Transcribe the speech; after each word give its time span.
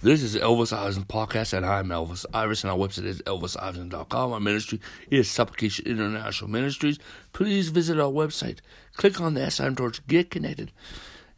This 0.00 0.22
is 0.22 0.36
Elvis 0.36 0.72
Iverson 0.72 1.06
Podcast, 1.06 1.52
and 1.52 1.66
I'm 1.66 1.88
Elvis 1.88 2.24
Iverson. 2.32 2.70
Our 2.70 2.76
website 2.76 3.06
is 3.06 3.20
elvisiverson.com. 3.22 4.32
Our 4.32 4.38
ministry 4.38 4.80
is 5.10 5.28
Supplication 5.28 5.86
International 5.86 6.48
Ministries. 6.48 7.00
Please 7.32 7.70
visit 7.70 7.98
our 7.98 8.08
website. 8.08 8.60
Click 8.94 9.20
on 9.20 9.34
the 9.34 9.42
S 9.42 9.56
sign 9.56 9.74
torch, 9.74 10.06
get 10.06 10.30
connected. 10.30 10.70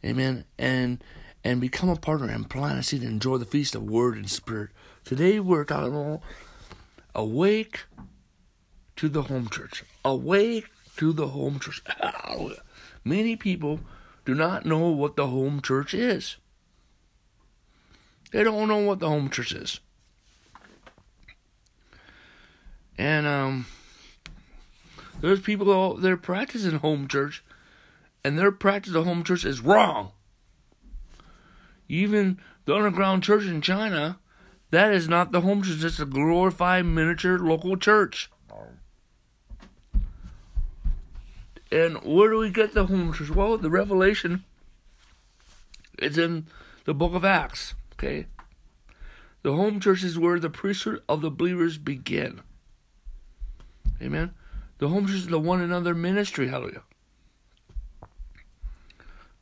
Amen. 0.05 0.45
And 0.59 1.03
and 1.43 1.59
become 1.59 1.89
a 1.89 1.95
partner 1.95 2.29
and 2.29 2.47
plant 2.47 2.77
a 2.77 2.83
seed 2.83 3.01
and 3.01 3.13
enjoy 3.13 3.37
the 3.37 3.45
feast 3.45 3.73
of 3.73 3.89
word 3.89 4.15
and 4.15 4.29
spirit. 4.29 4.69
Today 5.05 5.39
we're 5.39 5.65
talking 5.65 5.95
about 5.95 6.21
awake 7.15 7.85
to 8.97 9.09
the 9.09 9.23
home 9.23 9.49
church. 9.49 9.83
Awake 10.05 10.67
to 10.97 11.13
the 11.13 11.29
home 11.29 11.59
church. 11.59 11.81
Many 13.03 13.35
people 13.35 13.79
do 14.23 14.35
not 14.35 14.67
know 14.67 14.89
what 14.89 15.15
the 15.15 15.25
home 15.25 15.63
church 15.63 15.95
is. 15.95 16.37
They 18.31 18.43
don't 18.43 18.67
know 18.67 18.79
what 18.79 18.99
the 18.99 19.09
home 19.09 19.29
church 19.29 19.51
is. 19.51 19.79
And 22.97 23.27
um 23.27 23.65
there's 25.21 25.39
people 25.39 25.71
out 25.71 26.01
there 26.01 26.17
practicing 26.17 26.79
home 26.79 27.07
church 27.07 27.43
and 28.23 28.37
their 28.37 28.51
practice 28.51 28.93
of 28.93 29.05
home 29.05 29.23
church 29.23 29.45
is 29.45 29.61
wrong. 29.61 30.11
Even 31.87 32.39
the 32.65 32.75
underground 32.75 33.23
church 33.23 33.43
in 33.45 33.61
China, 33.61 34.19
that 34.69 34.93
is 34.93 35.07
not 35.07 35.31
the 35.31 35.41
home 35.41 35.61
church, 35.61 35.83
it's 35.83 35.99
a 35.99 36.05
glorified 36.05 36.85
miniature 36.85 37.37
local 37.37 37.75
church. 37.75 38.29
And 41.71 41.97
where 42.03 42.29
do 42.29 42.37
we 42.37 42.49
get 42.49 42.73
the 42.73 42.85
home 42.85 43.13
church? 43.13 43.29
Well, 43.29 43.57
the 43.57 43.69
revelation 43.69 44.43
is 45.99 46.17
in 46.17 46.47
the 46.85 46.93
book 46.93 47.13
of 47.13 47.23
Acts. 47.23 47.75
Okay? 48.01 48.25
The 49.43 49.53
home 49.53 49.79
church 49.79 50.03
is 50.03 50.17
where 50.17 50.39
the 50.39 50.49
priesthood 50.49 51.03
of 51.07 51.21
the 51.21 51.29
believers 51.29 51.77
begin. 51.77 52.41
Amen. 54.01 54.33
The 54.79 54.87
home 54.87 55.05
church 55.05 55.17
is 55.17 55.27
the 55.27 55.39
one 55.39 55.61
another 55.61 55.93
ministry. 55.93 56.47
Hallelujah. 56.47 56.81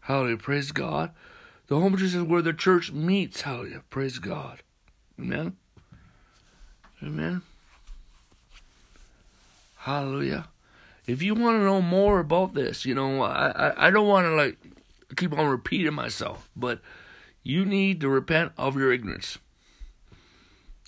Hallelujah. 0.01 0.37
Praise 0.37 0.71
God. 0.73 1.11
The 1.67 1.79
home 1.79 1.95
church 1.95 2.13
is 2.13 2.21
where 2.21 2.41
the 2.41 2.53
church 2.53 2.91
meets. 2.91 3.41
Hallelujah. 3.41 3.83
Praise 3.89 4.19
God. 4.19 4.61
Amen. 5.17 5.55
Amen. 7.01 7.41
Hallelujah. 9.77 10.49
If 11.07 11.21
you 11.21 11.33
want 11.33 11.59
to 11.59 11.63
know 11.63 11.81
more 11.81 12.19
about 12.19 12.53
this, 12.53 12.85
you 12.85 12.93
know, 12.93 13.21
I, 13.21 13.51
I, 13.51 13.87
I 13.87 13.89
don't 13.89 14.07
want 14.07 14.25
to 14.25 14.35
like 14.35 14.57
keep 15.15 15.37
on 15.37 15.47
repeating 15.47 15.93
myself, 15.93 16.49
but 16.55 16.81
you 17.49 17.65
need 17.65 17.99
to 17.99 18.07
repent 18.07 18.51
of 18.57 18.77
your 18.77 18.93
ignorance. 18.93 19.39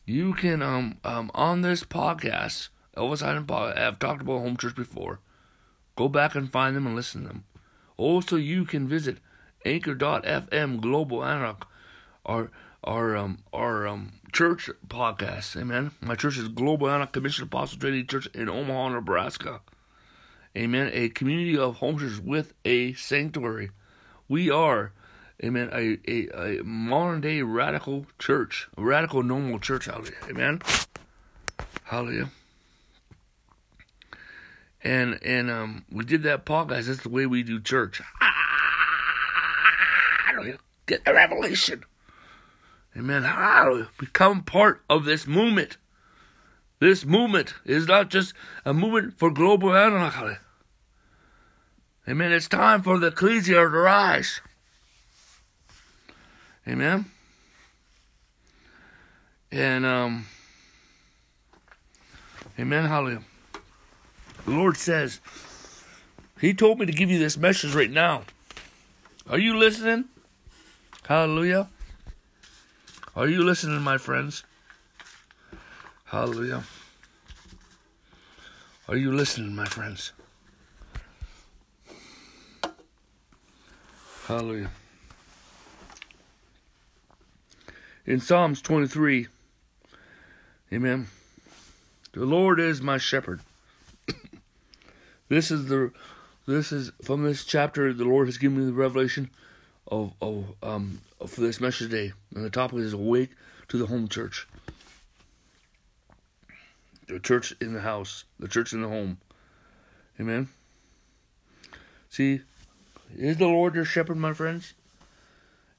You 0.05 0.33
can 0.33 0.61
um 0.61 0.99
um 1.03 1.31
on 1.33 1.61
this 1.61 1.83
podcast, 1.83 2.69
Elvis 2.95 3.23
Iverson 3.23 3.45
Podcast, 3.45 3.77
I've 3.79 3.97
talked 3.97 4.21
about 4.21 4.39
home 4.39 4.57
church 4.57 4.75
before. 4.75 5.19
Go 5.95 6.07
back 6.07 6.35
and 6.35 6.51
find 6.51 6.75
them 6.75 6.85
and 6.85 6.95
listen 6.95 7.23
to 7.23 7.29
them. 7.29 7.45
Also, 7.97 8.35
you 8.35 8.65
can 8.65 8.87
visit 8.87 9.17
Anchor.fm 9.65 10.79
Global 10.81 11.23
Anarch, 11.23 11.67
our 12.27 12.51
our 12.83 13.17
um 13.17 13.39
our 13.51 13.87
um 13.87 14.13
church 14.31 14.69
podcast. 14.87 15.59
Amen. 15.59 15.91
My 15.99 16.13
church 16.13 16.37
is 16.37 16.47
Global 16.47 16.89
Anarch 16.89 17.11
Commission 17.11 17.45
Apostle 17.45 17.79
Training 17.79 18.05
Church 18.05 18.27
in 18.35 18.47
Omaha, 18.47 18.89
Nebraska. 18.89 19.61
Amen. 20.55 20.91
A 20.93 21.09
community 21.09 21.57
of 21.57 21.77
home 21.77 21.97
churches 21.97 22.21
with 22.21 22.53
a 22.65 22.93
sanctuary. 22.93 23.71
We 24.27 24.51
are 24.51 24.93
Amen. 25.43 25.69
A, 25.73 25.97
a, 26.07 26.59
a 26.59 26.63
modern 26.63 27.21
day 27.21 27.41
radical 27.41 28.05
church, 28.19 28.67
a 28.77 28.81
radical 28.83 29.23
normal 29.23 29.59
church. 29.59 29.85
Hallelujah. 29.85 30.13
Amen. 30.29 30.61
Hallelujah. 31.83 32.29
And 34.83 35.19
and 35.23 35.49
um, 35.49 35.85
we 35.91 36.05
did 36.05 36.23
that 36.23 36.45
podcast. 36.45 36.85
That's 36.85 37.01
the 37.01 37.09
way 37.09 37.25
we 37.25 37.43
do 37.43 37.59
church. 37.59 38.01
Hallelujah. 40.25 40.59
Get 40.85 41.05
the 41.05 41.13
revelation. 41.13 41.83
Amen. 42.95 43.23
Hallelujah. 43.23 43.89
Become 43.97 44.43
part 44.43 44.83
of 44.89 45.05
this 45.05 45.25
movement. 45.25 45.77
This 46.79 47.05
movement 47.05 47.53
is 47.63 47.87
not 47.87 48.09
just 48.09 48.33
a 48.65 48.73
movement 48.73 49.17
for 49.17 49.31
global 49.31 49.75
anarchy. 49.75 50.37
Amen. 52.07 52.31
It's 52.31 52.47
time 52.47 52.81
for 52.81 52.97
the 52.97 53.07
ecclesia 53.07 53.55
to 53.55 53.69
rise. 53.69 54.41
Amen. 56.71 57.05
And 59.51 59.85
um 59.85 60.25
Amen, 62.57 62.85
hallelujah. 62.85 63.23
The 64.45 64.51
Lord 64.51 64.77
says, 64.77 65.19
He 66.39 66.53
told 66.53 66.79
me 66.79 66.85
to 66.85 66.91
give 66.91 67.09
you 67.09 67.19
this 67.19 67.37
message 67.37 67.75
right 67.75 67.89
now. 67.89 68.23
Are 69.29 69.37
you 69.37 69.57
listening? 69.57 70.05
Hallelujah. 71.07 71.67
Are 73.15 73.27
you 73.27 73.43
listening, 73.43 73.81
my 73.81 73.97
friends? 73.97 74.43
Hallelujah. 76.05 76.63
Are 78.87 78.97
you 78.97 79.11
listening, 79.11 79.55
my 79.55 79.65
friends? 79.65 80.13
Hallelujah. 84.27 84.69
In 88.05 88.19
Psalms 88.19 88.61
23. 88.61 89.27
Amen. 90.73 91.07
The 92.13 92.25
Lord 92.25 92.59
is 92.59 92.81
my 92.81 92.97
shepherd. 92.97 93.41
this 95.29 95.51
is 95.51 95.67
the 95.67 95.91
this 96.47 96.71
is 96.71 96.91
from 97.01 97.23
this 97.23 97.45
chapter 97.45 97.93
the 97.93 98.03
Lord 98.03 98.27
has 98.27 98.37
given 98.37 98.57
me 98.57 98.65
the 98.65 98.73
revelation 98.73 99.29
of 99.87 100.13
of 100.21 100.55
um 100.63 101.01
for 101.27 101.41
this 101.41 101.61
message 101.61 101.89
today. 101.89 102.13
And 102.35 102.43
the 102.43 102.49
topic 102.49 102.79
is 102.79 102.93
awake 102.93 103.31
to 103.69 103.77
the 103.77 103.85
home 103.85 104.07
church. 104.07 104.47
The 107.07 107.19
church 107.19 107.53
in 107.59 107.73
the 107.73 107.81
house, 107.81 108.23
the 108.39 108.47
church 108.47 108.73
in 108.73 108.81
the 108.81 108.87
home. 108.87 109.17
Amen. 110.19 110.49
See, 112.09 112.41
is 113.15 113.37
the 113.37 113.47
Lord 113.47 113.75
your 113.75 113.85
shepherd, 113.85 114.17
my 114.17 114.33
friends? 114.33 114.73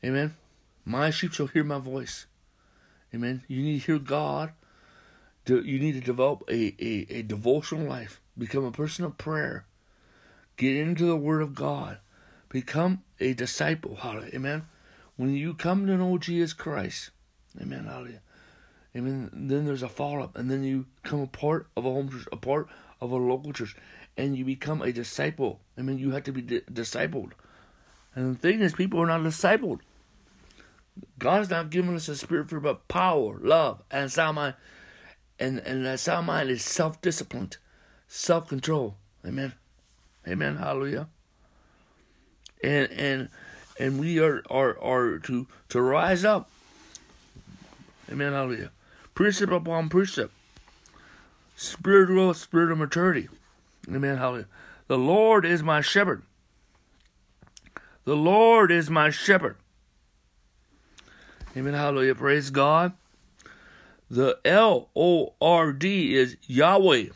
Amen. 0.04 0.34
My 0.84 1.10
sheep 1.10 1.32
shall 1.32 1.46
hear 1.46 1.64
my 1.64 1.78
voice. 1.78 2.26
Amen. 3.14 3.42
You 3.48 3.62
need 3.62 3.80
to 3.80 3.86
hear 3.86 3.98
God. 3.98 4.52
You 5.46 5.78
need 5.78 5.92
to 5.92 6.00
develop 6.00 6.44
a, 6.48 6.74
a, 6.78 7.06
a 7.10 7.22
devotional 7.22 7.88
life. 7.88 8.20
Become 8.38 8.64
a 8.64 8.72
person 8.72 9.04
of 9.04 9.18
prayer. 9.18 9.66
Get 10.56 10.76
into 10.76 11.04
the 11.04 11.16
Word 11.16 11.42
of 11.42 11.54
God. 11.54 11.98
Become 12.48 13.02
a 13.20 13.32
disciple. 13.32 13.96
Hallelujah. 13.96 14.34
Amen. 14.34 14.66
When 15.16 15.34
you 15.34 15.54
come 15.54 15.86
to 15.86 15.96
know 15.96 16.18
Jesus 16.18 16.52
Christ, 16.52 17.10
Amen. 17.60 17.84
Hallelujah. 17.84 18.20
Amen. 18.96 19.30
Then 19.32 19.64
there's 19.64 19.82
a 19.82 19.88
follow 19.88 20.22
up, 20.22 20.36
and 20.36 20.50
then 20.50 20.64
you 20.64 20.86
become 21.02 21.20
a 21.20 21.26
part 21.26 21.66
of 21.76 21.84
a 21.84 21.90
home 21.90 22.10
church, 22.10 22.28
a 22.30 22.36
part 22.36 22.68
of 23.00 23.10
a 23.10 23.16
local 23.16 23.52
church, 23.52 23.74
and 24.16 24.36
you 24.36 24.44
become 24.44 24.82
a 24.82 24.92
disciple. 24.92 25.60
I 25.76 25.82
mean, 25.82 25.98
you 25.98 26.10
have 26.10 26.24
to 26.24 26.32
be 26.32 26.42
di- 26.42 26.60
discipled. 26.60 27.32
And 28.14 28.34
the 28.34 28.38
thing 28.38 28.60
is, 28.60 28.74
people 28.74 29.00
are 29.00 29.06
not 29.06 29.20
discipled. 29.22 29.80
God 31.18 31.38
has 31.38 31.50
not 31.50 31.70
given 31.70 31.94
us 31.94 32.08
a 32.08 32.16
spirit 32.16 32.48
for 32.48 32.60
but 32.60 32.88
power, 32.88 33.38
love, 33.40 33.82
and 33.90 34.10
sound 34.10 34.36
mind. 34.36 34.54
And 35.38 35.58
and 35.60 35.86
that 35.86 36.00
sound 36.00 36.26
mind 36.26 36.50
is 36.50 36.62
self 36.62 37.00
disciplined, 37.00 37.56
self 38.08 38.48
control. 38.48 38.96
Amen. 39.26 39.52
Amen. 40.26 40.56
Hallelujah. 40.56 41.08
And 42.62 42.90
and 42.90 43.28
and 43.78 43.98
we 43.98 44.20
are 44.20 44.42
are 44.50 44.78
are 44.82 45.18
to 45.20 45.46
to 45.70 45.80
rise 45.80 46.24
up. 46.24 46.50
Amen. 48.10 48.32
Hallelujah. 48.32 48.70
Precept 49.14 49.52
upon 49.52 49.88
precept. 49.88 50.32
Spiritual 51.56 52.34
spirit 52.34 52.72
of 52.72 52.78
maturity. 52.78 53.28
Amen. 53.88 54.16
Hallelujah. 54.16 54.46
The 54.88 54.98
Lord 54.98 55.44
is 55.44 55.62
my 55.62 55.80
shepherd. 55.80 56.22
The 58.04 58.16
Lord 58.16 58.70
is 58.70 58.90
my 58.90 59.10
shepherd. 59.10 59.56
Amen. 61.56 61.74
Hallelujah. 61.74 62.14
Praise 62.14 62.50
God. 62.50 62.92
The 64.10 64.38
L 64.44 64.88
O 64.96 65.34
R 65.40 65.72
D 65.72 66.14
is 66.14 66.36
Yahweh. 66.46 67.06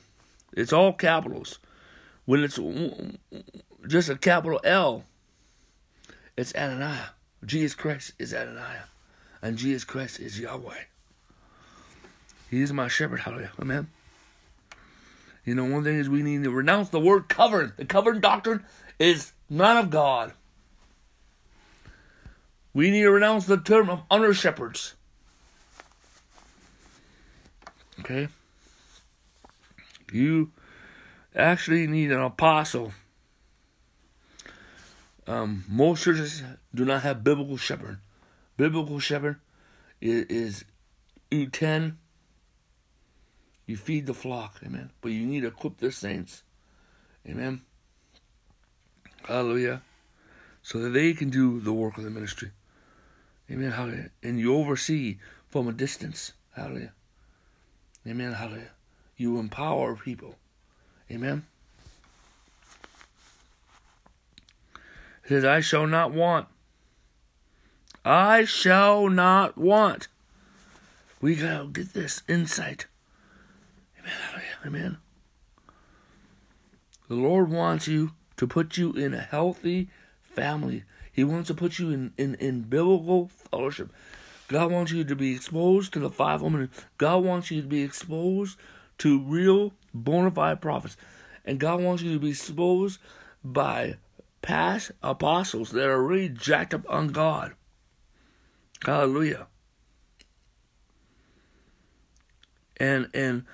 It's 0.52 0.72
all 0.72 0.92
capitals. 0.92 1.58
When 2.24 2.42
it's 2.42 2.58
just 3.86 4.08
a 4.08 4.16
capital 4.16 4.60
L, 4.64 5.04
it's 6.36 6.54
Adonai. 6.54 6.98
Jesus 7.44 7.74
Christ 7.74 8.12
is 8.18 8.34
Adonai. 8.34 8.78
And 9.42 9.56
Jesus 9.56 9.84
Christ 9.84 10.20
is 10.20 10.40
Yahweh. 10.40 10.84
He 12.50 12.62
is 12.62 12.72
my 12.72 12.88
shepherd. 12.88 13.20
Hallelujah. 13.20 13.52
Amen. 13.60 13.88
You 15.44 15.54
know, 15.54 15.64
one 15.64 15.84
thing 15.84 15.98
is 15.98 16.08
we 16.08 16.22
need 16.22 16.44
to 16.44 16.50
renounce 16.50 16.88
the 16.88 17.00
word 17.00 17.28
covered. 17.28 17.76
The 17.76 17.84
covered 17.84 18.20
doctrine 18.20 18.64
is 18.98 19.32
not 19.48 19.84
of 19.84 19.90
God. 19.90 20.32
We 22.76 22.90
need 22.90 23.04
to 23.04 23.10
renounce 23.10 23.46
the 23.46 23.56
term 23.56 23.88
of 23.88 24.02
under 24.10 24.34
shepherds. 24.34 24.96
Okay? 28.00 28.28
You 30.12 30.52
actually 31.34 31.86
need 31.86 32.12
an 32.12 32.20
apostle. 32.20 32.92
Um, 35.26 35.64
most 35.70 36.04
churches 36.04 36.42
do 36.74 36.84
not 36.84 37.00
have 37.00 37.24
biblical 37.24 37.56
shepherd. 37.56 38.00
Biblical 38.58 38.98
shepherd 38.98 39.40
is, 40.02 40.26
is 40.26 40.64
you 41.30 41.46
tend, 41.46 41.96
you 43.64 43.78
feed 43.78 44.04
the 44.04 44.12
flock, 44.12 44.60
amen. 44.62 44.90
But 45.00 45.12
you 45.12 45.24
need 45.24 45.40
to 45.40 45.46
equip 45.46 45.78
the 45.78 45.90
saints, 45.90 46.42
amen. 47.26 47.62
Hallelujah. 49.22 49.80
So 50.60 50.78
that 50.80 50.90
they 50.90 51.14
can 51.14 51.30
do 51.30 51.58
the 51.58 51.72
work 51.72 51.96
of 51.96 52.04
the 52.04 52.10
ministry. 52.10 52.50
Amen. 53.50 53.70
Hallelujah. 53.70 54.10
And 54.22 54.40
you 54.40 54.54
oversee 54.54 55.18
from 55.48 55.68
a 55.68 55.72
distance. 55.72 56.32
Hallelujah. 56.54 56.92
Amen. 58.06 58.32
Hallelujah. 58.32 58.70
You 59.16 59.38
empower 59.38 59.96
people. 59.96 60.36
Amen. 61.10 61.46
It 65.24 65.28
says, 65.28 65.44
I 65.44 65.60
shall 65.60 65.86
not 65.86 66.12
want. 66.12 66.48
I 68.04 68.44
shall 68.44 69.08
not 69.08 69.58
want. 69.58 70.08
We 71.20 71.34
gotta 71.34 71.66
get 71.66 71.94
this 71.94 72.22
insight. 72.28 72.86
Amen. 73.98 74.12
Hallelujah. 74.30 74.56
Amen. 74.64 74.98
The 77.08 77.14
Lord 77.14 77.50
wants 77.50 77.88
you 77.88 78.12
to 78.36 78.46
put 78.46 78.76
you 78.76 78.92
in 78.92 79.14
a 79.14 79.20
healthy 79.20 79.88
family. 80.22 80.84
He 81.12 81.24
wants 81.24 81.48
to 81.48 81.54
put 81.54 81.78
you 81.78 81.90
in, 81.90 82.12
in, 82.18 82.34
in 82.36 82.62
biblical 82.62 83.30
fellowship. 83.46 83.92
God 84.48 84.70
wants 84.70 84.92
you 84.92 85.04
to 85.04 85.16
be 85.16 85.34
exposed 85.34 85.92
to 85.92 85.98
the 85.98 86.10
five 86.10 86.42
women. 86.42 86.70
God 86.98 87.24
wants 87.24 87.50
you 87.50 87.62
to 87.62 87.66
be 87.66 87.82
exposed 87.82 88.58
to 88.98 89.20
real 89.20 89.72
bona 89.92 90.30
fide 90.30 90.60
prophets. 90.60 90.96
And 91.44 91.58
God 91.58 91.80
wants 91.80 92.02
you 92.02 92.12
to 92.12 92.20
be 92.20 92.30
exposed 92.30 93.00
by 93.44 93.96
past 94.42 94.92
apostles 95.02 95.70
that 95.70 95.88
are 95.88 96.02
really 96.02 96.28
jacked 96.28 96.74
up 96.74 96.84
on 96.88 97.08
God. 97.08 97.54
Hallelujah. 98.84 99.46
And 102.76 103.08
and 103.14 103.44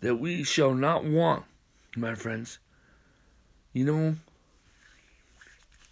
that 0.00 0.16
we 0.16 0.42
shall 0.42 0.74
not 0.74 1.04
want, 1.04 1.44
my 1.96 2.14
friends. 2.14 2.58
You 3.72 3.84
know, 3.84 4.16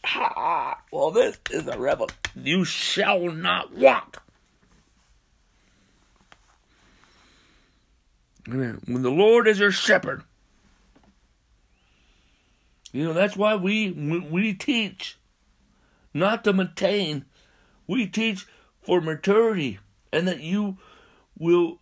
ha, 0.04 0.80
well, 0.92 1.10
this 1.10 1.38
is 1.50 1.66
a 1.66 1.78
rebel. 1.78 2.08
You 2.34 2.64
shall 2.64 3.30
not 3.30 3.74
want. 3.74 4.16
Amen. 8.48 8.80
When 8.86 9.02
the 9.02 9.10
Lord 9.10 9.46
is 9.46 9.58
your 9.58 9.70
shepherd, 9.70 10.22
you 12.92 13.04
know 13.04 13.12
that's 13.12 13.36
why 13.36 13.56
we 13.56 13.90
we 13.90 14.54
teach 14.54 15.18
not 16.14 16.44
to 16.44 16.52
maintain. 16.54 17.26
We 17.86 18.06
teach 18.06 18.46
for 18.80 19.00
maturity, 19.00 19.78
and 20.12 20.26
that 20.26 20.40
you 20.40 20.78
will 21.38 21.78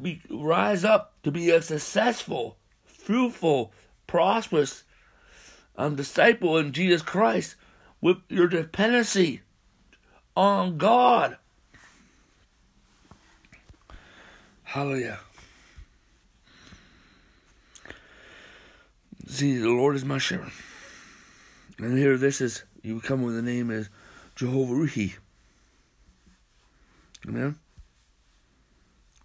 be 0.00 0.22
rise 0.30 0.84
up 0.84 1.14
to 1.24 1.30
be 1.30 1.50
a 1.50 1.60
successful, 1.60 2.56
fruitful, 2.86 3.72
prosperous 4.06 4.84
um, 5.78 5.94
disciple 5.94 6.58
in 6.58 6.72
Jesus 6.72 7.00
Christ 7.00 7.54
with 8.00 8.18
your 8.28 8.48
dependency 8.48 9.40
on 10.36 10.76
God. 10.76 11.38
Hallelujah. 14.64 15.20
See, 19.26 19.56
the 19.56 19.70
Lord 19.70 19.96
is 19.96 20.04
my 20.04 20.18
shepherd. 20.18 20.52
And 21.78 21.96
here 21.96 22.16
this 22.18 22.40
is, 22.40 22.64
you 22.82 23.00
come 23.00 23.22
with 23.22 23.36
the 23.36 23.42
name 23.42 23.70
as 23.70 23.88
Jehovah 24.34 24.74
Ruhi. 24.74 25.14
Amen? 27.26 27.56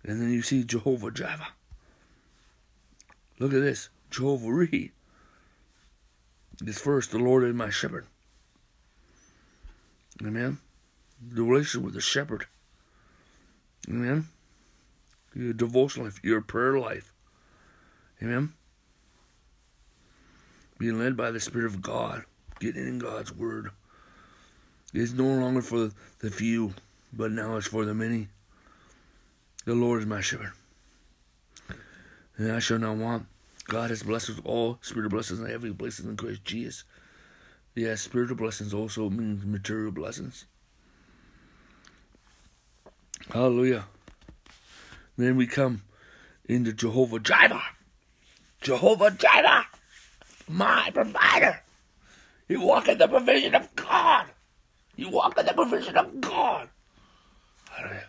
And 0.04 0.22
then 0.22 0.32
you 0.32 0.42
see 0.42 0.64
Jehovah 0.64 1.12
Jireh. 1.12 1.50
Look 3.40 3.54
at 3.54 3.62
this. 3.62 3.90
Jehovah 4.12 4.48
Ruhi. 4.48 4.92
This 6.60 6.80
first, 6.80 7.12
the 7.12 7.20
Lord 7.20 7.44
is 7.44 7.54
my 7.54 7.70
shepherd. 7.70 8.06
Amen? 10.22 10.60
The 11.22 11.44
relationship 11.44 11.86
with 11.86 11.94
the 11.96 12.02
shepherd. 12.02 12.46
Amen? 13.90 14.28
Your 15.36 15.54
devotional 15.54 16.06
life, 16.06 16.20
your 16.24 16.42
prayer 16.42 16.78
life. 16.78 17.14
Amen? 18.22 18.54
being 20.84 21.00
led 21.00 21.16
by 21.16 21.32
the 21.32 21.40
Spirit 21.40 21.68
of 21.68 21.82
God, 21.82 22.26
getting 22.60 22.86
in 22.86 23.00
God's 23.00 23.34
Word. 23.34 23.70
It's 24.94 25.14
no 25.14 25.24
longer 25.24 25.62
for 25.62 25.92
the 26.20 26.30
few, 26.30 26.74
but 27.14 27.32
now 27.32 27.56
it's 27.56 27.68
for 27.68 27.86
the 27.86 27.94
many. 27.94 28.28
The 29.64 29.76
Lord 29.76 30.02
is 30.02 30.06
my 30.06 30.20
shepherd, 30.20 30.52
and 32.36 32.52
I 32.52 32.60
shall 32.60 32.80
not 32.80 32.98
want. 32.98 33.28
God 33.66 33.90
has 33.90 34.04
blessed 34.04 34.32
us 34.32 34.42
all 34.44 34.78
spiritual 34.82 35.10
blessings 35.10 35.40
and 35.40 35.50
heavenly 35.50 35.74
blessings 35.74 36.08
in 36.08 36.18
Christ 36.18 36.44
Jesus. 36.44 36.84
Yes, 37.76 38.02
spiritual 38.02 38.38
blessings 38.38 38.74
also 38.74 39.10
means 39.10 39.46
material 39.46 39.92
blessings. 39.92 40.46
Hallelujah. 43.32 43.86
Then 45.18 45.38
we 45.38 45.48
come 45.48 45.84
into 46.46 46.74
Jehovah 46.74 47.20
Jireh. 47.20 47.64
Jehovah 48.62 49.12
Jireh 49.12 49.66
my 50.48 50.90
provider. 50.94 51.62
You 52.48 52.62
walk 52.62 52.88
in 52.88 52.98
the 52.98 53.08
provision 53.08 53.56
of 53.56 53.74
God. 53.76 54.28
You 54.96 55.10
walk 55.10 55.38
in 55.38 55.46
the 55.46 55.54
provision 55.54 55.98
of 55.98 56.22
God. 56.22 56.70
Hallelujah. 57.70 58.08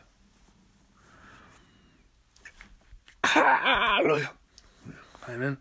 Hallelujah. 3.24 4.30
Amen. 5.28 5.58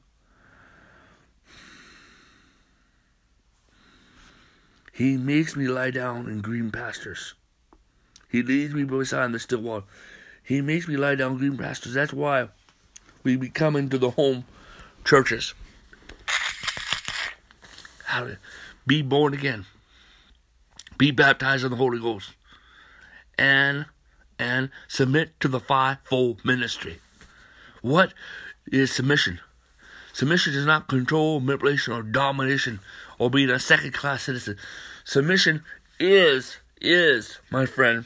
He 4.91 5.17
makes 5.17 5.55
me 5.55 5.67
lie 5.67 5.91
down 5.91 6.27
in 6.29 6.41
green 6.41 6.71
pastures. 6.71 7.33
He 8.29 8.43
leads 8.43 8.73
me 8.73 8.83
beside 8.83 9.31
the 9.31 9.39
still 9.39 9.61
water. 9.61 9.85
He 10.43 10.61
makes 10.61 10.87
me 10.87 10.97
lie 10.97 11.15
down 11.15 11.37
green 11.37 11.57
pastures. 11.57 11.93
That's 11.93 12.13
why 12.13 12.49
we 13.23 13.35
be 13.37 13.49
coming 13.49 13.89
to 13.89 13.97
the 13.97 14.11
home 14.11 14.45
churches 15.05 15.53
how 18.13 18.25
to 18.25 18.37
be 18.85 19.01
born 19.01 19.33
again, 19.33 19.65
be 20.97 21.09
baptized 21.11 21.65
in 21.65 21.71
the 21.71 21.77
Holy 21.77 21.99
Ghost, 21.99 22.33
and 23.37 23.85
and 24.37 24.69
submit 24.87 25.39
to 25.39 25.47
the 25.47 25.59
fivefold 25.59 26.45
ministry. 26.45 26.99
What 27.81 28.13
is 28.71 28.91
submission? 28.91 29.39
Submission 30.13 30.53
is 30.53 30.65
not 30.65 30.87
control, 30.87 31.39
manipulation, 31.39 31.91
or 31.91 32.03
domination, 32.03 32.79
or 33.17 33.31
being 33.31 33.49
a 33.49 33.59
second 33.59 33.93
class 33.93 34.23
citizen. 34.23 34.57
Submission 35.03 35.63
is, 35.99 36.57
is, 36.79 37.39
my 37.49 37.65
friend, 37.65 38.05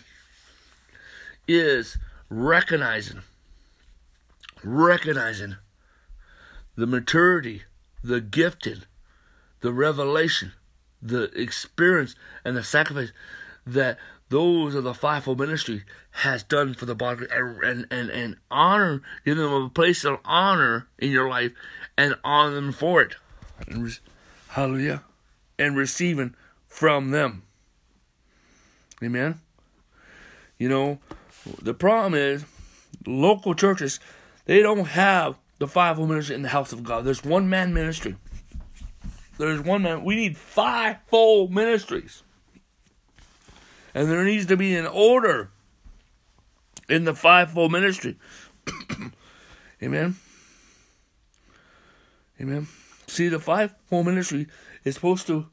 is 1.50 1.98
recognizing, 2.30 3.22
recognizing 4.64 5.58
the 6.78 6.88
maturity, 6.88 7.64
the 8.02 8.22
gifting, 8.22 8.84
the 9.60 9.74
revelation, 9.74 10.54
the 11.02 11.24
experience, 11.40 12.16
and 12.46 12.56
the 12.56 12.64
sacrifice 12.64 13.12
that 13.66 13.98
those 14.29 14.75
of 14.75 14.84
the 14.84 14.93
fivefold 14.93 15.39
ministry 15.39 15.84
has 16.12 16.43
done 16.43 16.74
for 16.74 16.86
the 16.86 16.96
body 16.96 17.25
and, 17.31 17.88
and, 17.89 18.10
and 18.10 18.36
honor, 18.51 19.01
give 19.25 19.38
them 19.38 19.53
a 19.53 19.69
place 19.69 20.03
of 20.03 20.19
honor 20.25 20.88
in 21.00 21.12
your 21.12 21.29
life 21.29 21.53
and 21.98 22.15
honor 22.24 22.55
them 22.55 22.72
for 22.72 23.01
it. 23.01 23.15
And, 23.67 23.98
hallelujah. 24.50 25.03
And 25.57 25.77
receiving 25.77 26.36
from 26.67 27.12
them. 27.12 27.43
Amen. 29.01 29.39
You 30.57 30.69
know, 30.69 31.00
the 31.62 31.74
problem 31.74 32.13
is 32.13 32.43
local 33.05 33.53
churches, 33.53 34.00
they 34.46 34.62
don't 34.62 34.86
have 34.86 35.38
the 35.60 35.67
fivefold 35.67 36.10
ministry 36.10 36.36
in 36.36 36.41
the 36.41 36.50
house 36.50 36.72
of 36.72 36.84
God. 36.84 37.05
There's 37.05 37.24
one 37.24 37.50
man 37.50 37.74
ministry. 37.74 38.15
There's 39.38 39.62
one 39.62 39.84
man. 39.84 40.03
We 40.03 40.15
need 40.15 40.38
fivefold 40.38 41.53
ministries. 41.53 42.24
And 43.98 44.12
there 44.12 44.24
needs 44.24 44.46
to 44.46 44.56
be 44.56 44.75
an 44.75 44.86
order 44.86 45.50
in 46.88 47.06
the 47.06 47.16
fivefold 47.16 47.72
ministry. 47.72 48.16
Amen. 49.82 50.18
Amen. 52.39 52.68
See, 53.08 53.27
the 53.27 53.39
fivefold 53.39 54.06
ministry 54.06 54.50
is 54.84 54.94
supposed 54.94 55.25
to 55.25 55.48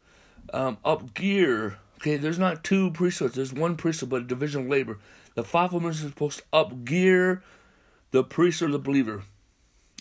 um, 0.53 0.77
up 0.85 1.15
gear. 1.15 1.79
Okay, 1.97 2.19
there's 2.19 2.39
not 2.39 2.63
two 2.63 2.91
priesthoods. 2.91 3.35
There's 3.35 3.55
one 3.55 3.79
priesthood, 3.79 4.11
but 4.11 4.21
a 4.21 4.27
division 4.27 4.65
of 4.65 4.69
labor. 4.69 4.99
The 5.37 5.43
fivefold 5.43 5.83
ministry 5.83 6.09
is 6.09 6.13
supposed 6.13 6.41
to 6.41 6.45
up 6.53 6.85
gear 6.85 7.43
the 8.11 8.23
priest 8.23 8.61
or 8.61 8.71
the 8.71 8.79
believer. 8.79 9.23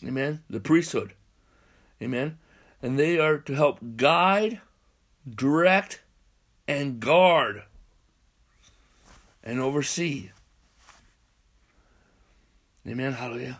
Amen. 0.06 0.44
The 0.50 0.60
priesthood. 0.60 1.14
Amen. 2.02 2.40
And 2.82 3.00
they 3.00 3.18
are 3.18 3.38
to 3.38 3.54
help 3.54 3.80
guide, 3.96 4.60
direct, 5.34 6.02
and 6.68 7.00
guard 7.00 7.64
and 9.44 9.60
oversee. 9.60 10.32
Amen. 12.88 13.14
Hallelujah. 13.14 13.60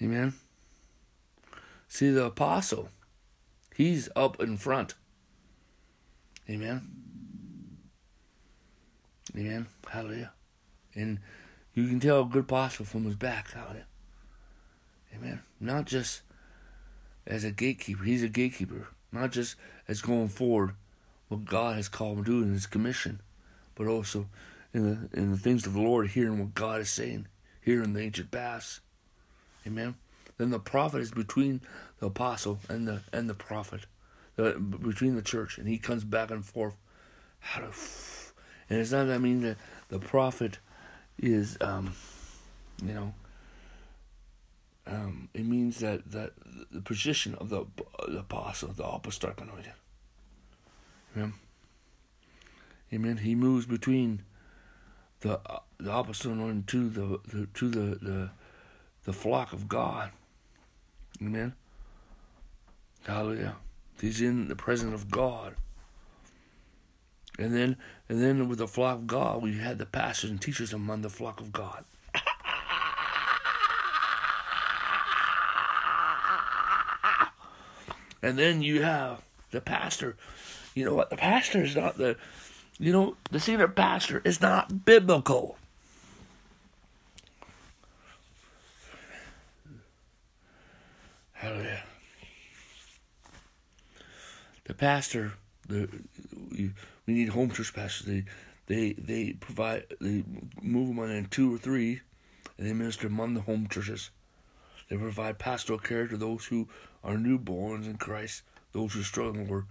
Amen. 0.00 0.34
See 1.88 2.10
the 2.10 2.26
apostle, 2.26 2.90
he's 3.74 4.08
up 4.14 4.40
in 4.40 4.56
front. 4.56 4.94
Amen. 6.48 6.88
Amen. 9.36 9.66
Hallelujah. 9.88 10.32
And 10.94 11.18
you 11.74 11.88
can 11.88 12.00
tell 12.00 12.22
a 12.22 12.24
good 12.24 12.44
apostle 12.44 12.84
from 12.84 13.04
his 13.04 13.16
back. 13.16 13.50
Hallelujah. 13.52 13.86
Amen. 15.14 15.42
Not 15.60 15.86
just 15.86 16.22
as 17.26 17.44
a 17.44 17.50
gatekeeper, 17.50 18.04
he's 18.04 18.22
a 18.22 18.28
gatekeeper. 18.28 18.88
Not 19.12 19.32
just 19.32 19.56
as 19.86 20.02
going 20.02 20.28
forward 20.28 20.74
what 21.28 21.44
God 21.44 21.76
has 21.76 21.88
called 21.88 22.18
him 22.18 22.24
to 22.24 22.30
do 22.30 22.42
in 22.42 22.52
his 22.52 22.66
commission, 22.66 23.20
but 23.74 23.86
also 23.86 24.26
in 24.72 25.08
the 25.12 25.18
in 25.18 25.30
the 25.30 25.38
things 25.38 25.66
of 25.66 25.74
the 25.74 25.80
Lord, 25.80 26.08
hearing 26.08 26.38
what 26.38 26.54
God 26.54 26.80
is 26.80 26.90
saying, 26.90 27.26
hearing 27.60 27.92
the 27.92 28.00
ancient 28.00 28.30
paths. 28.30 28.80
Amen. 29.66 29.96
Then 30.36 30.50
the 30.50 30.58
prophet 30.58 31.00
is 31.00 31.10
between 31.10 31.60
the 32.00 32.06
apostle 32.06 32.60
and 32.68 32.86
the 32.86 33.00
and 33.12 33.28
the 33.28 33.34
prophet, 33.34 33.86
the, 34.36 34.52
between 34.52 35.16
the 35.16 35.22
church, 35.22 35.58
and 35.58 35.68
he 35.68 35.78
comes 35.78 36.04
back 36.04 36.30
and 36.30 36.44
forth. 36.44 36.76
How 37.40 37.60
to, 37.60 37.72
and 38.68 38.80
it's 38.80 38.92
not 38.92 39.06
that 39.06 39.14
I 39.14 39.18
mean 39.18 39.42
that 39.42 39.56
the 39.88 39.98
prophet 39.98 40.58
is, 41.18 41.56
um, 41.60 41.94
you 42.84 42.94
know, 42.94 43.14
um, 44.88 45.28
it 45.34 45.44
means 45.44 45.78
that 45.80 46.10
that 46.10 46.32
the 46.70 46.80
position 46.80 47.34
of 47.34 47.50
the, 47.50 47.66
the 48.08 48.20
apostle, 48.20 48.68
the 48.68 48.84
apostolic 48.84 49.40
anointing. 49.40 49.72
Amen. 51.16 51.34
Amen. 52.92 53.16
He 53.18 53.34
moves 53.34 53.66
between 53.66 54.22
the 55.20 55.40
uh, 55.46 55.60
the 55.78 55.94
apostle 55.94 56.34
to 56.66 56.88
the, 56.88 57.20
the 57.28 57.46
to 57.54 57.68
the, 57.68 57.98
the 58.04 58.30
the 59.04 59.12
flock 59.12 59.52
of 59.52 59.68
God. 59.68 60.10
Amen. 61.20 61.54
Hallelujah. 63.04 63.56
He's 64.00 64.20
in 64.20 64.48
the 64.48 64.56
presence 64.56 64.94
of 64.94 65.10
God. 65.10 65.54
And 67.38 67.54
then 67.54 67.76
and 68.08 68.22
then 68.22 68.48
with 68.48 68.58
the 68.58 68.68
flock 68.68 68.98
of 68.98 69.06
God, 69.06 69.42
we 69.42 69.58
had 69.58 69.78
the 69.78 69.86
pastors 69.86 70.30
and 70.30 70.40
teachers 70.40 70.72
among 70.72 71.02
the 71.02 71.10
flock 71.10 71.40
of 71.40 71.52
God. 71.52 71.84
And 78.22 78.38
then 78.38 78.62
you 78.62 78.82
have 78.82 79.22
the 79.50 79.60
pastor. 79.60 80.16
You 80.74 80.84
know 80.84 80.94
what? 80.94 81.10
The 81.10 81.16
pastor 81.16 81.62
is 81.62 81.76
not 81.76 81.96
the 81.96 82.16
you 82.78 82.92
know, 82.92 83.16
the 83.30 83.40
senior 83.40 83.68
pastor 83.68 84.22
is 84.24 84.40
not 84.40 84.84
biblical. 84.84 85.56
Hallelujah. 91.32 91.82
The 94.64 94.74
pastor, 94.74 95.32
the 95.66 95.88
we, 96.50 96.72
need 97.06 97.30
home 97.30 97.50
church 97.50 97.74
pastors. 97.74 98.06
They 98.06 98.24
they 98.66 98.92
they 98.92 99.32
provide 99.32 99.86
they 100.00 100.24
move 100.60 100.88
them 100.88 100.98
on 100.98 101.10
in 101.10 101.26
two 101.26 101.54
or 101.54 101.58
three, 101.58 102.00
and 102.58 102.66
they 102.66 102.72
minister 102.72 103.06
among 103.06 103.34
the 103.34 103.40
home 103.40 103.66
churches. 103.68 104.10
They 104.88 104.96
provide 104.96 105.38
pastoral 105.38 105.78
care 105.78 106.06
to 106.06 106.16
those 106.16 106.46
who 106.46 106.68
are 107.04 107.14
newborns 107.14 107.86
in 107.86 107.96
Christ, 107.96 108.42
those 108.72 108.94
who 108.94 109.02
struggle 109.02 109.34
in 109.34 109.46
the 109.46 109.50
Lord, 109.50 109.66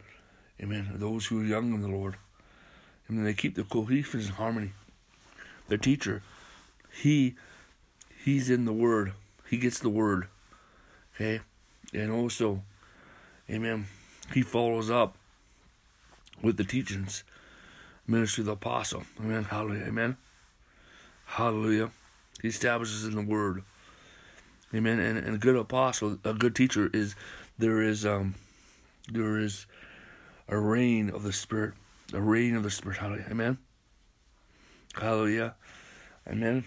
Amen. 0.62 0.90
Those 0.96 1.28
who 1.28 1.42
are 1.42 1.46
young 1.46 1.74
in 1.74 1.82
the 1.82 1.88
Lord, 1.88 2.16
Amen. 3.10 3.24
they 3.24 3.34
keep 3.34 3.56
the 3.56 3.64
cohesion 3.64 4.22
and 4.22 4.30
harmony. 4.30 4.72
Their 5.68 5.78
teacher, 5.78 6.24
he 6.92 7.36
he's 8.24 8.50
in 8.50 8.66
the 8.66 8.74
Word. 8.74 9.14
He 9.50 9.58
gets 9.58 9.80
the 9.80 9.90
Word. 9.90 10.28
Okay. 11.16 11.42
And 11.94 12.12
also, 12.12 12.64
amen, 13.50 13.88
he 14.34 14.42
follows 14.42 14.90
up 14.90 15.16
with 16.42 16.58
the 16.58 16.64
teachings, 16.64 17.24
ministry 18.06 18.42
of 18.42 18.48
the 18.48 18.52
apostle. 18.54 19.04
Amen. 19.20 19.46
Hallelujah. 19.46 19.86
Amen. 19.86 20.18
Hallelujah. 21.26 21.92
He 22.42 22.50
establishes 22.50 23.06
in 23.06 23.16
the 23.16 23.22
word. 23.22 23.64
Amen. 24.74 25.00
And, 25.00 25.18
and 25.18 25.36
a 25.36 25.38
good 25.38 25.56
apostle, 25.56 26.18
a 26.24 26.34
good 26.34 26.56
teacher 26.56 26.90
is 26.94 27.16
there 27.58 27.82
is 27.82 28.06
um 28.06 28.36
there 29.12 29.38
is 29.38 29.66
a 30.48 30.58
reign 30.58 31.10
of 31.10 31.24
the 31.24 31.34
Spirit. 31.34 31.74
A 32.14 32.22
reign 32.22 32.56
of 32.56 32.64
the 32.64 32.72
Spirit. 32.72 32.98
Hallelujah. 32.98 33.28
Amen. 33.30 33.58
Hallelujah. 34.96 35.56
Amen. 36.28 36.64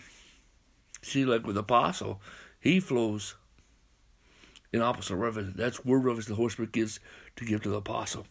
See, 1.03 1.25
like 1.25 1.47
with 1.47 1.57
apostle, 1.57 2.21
he 2.61 2.81
flows 2.81 3.37
in 4.73 4.83
opposite 4.83 5.17
revelation. 5.17 5.55
That's 5.57 5.85
word 5.85 6.05
revelation 6.05 6.33
the 6.33 6.37
Holy 6.37 6.51
Spirit 6.51 6.73
gives 6.73 7.01
to 7.37 7.45
give 7.45 7.63
to 7.63 7.71
the 7.71 7.77
apostle. 7.77 8.27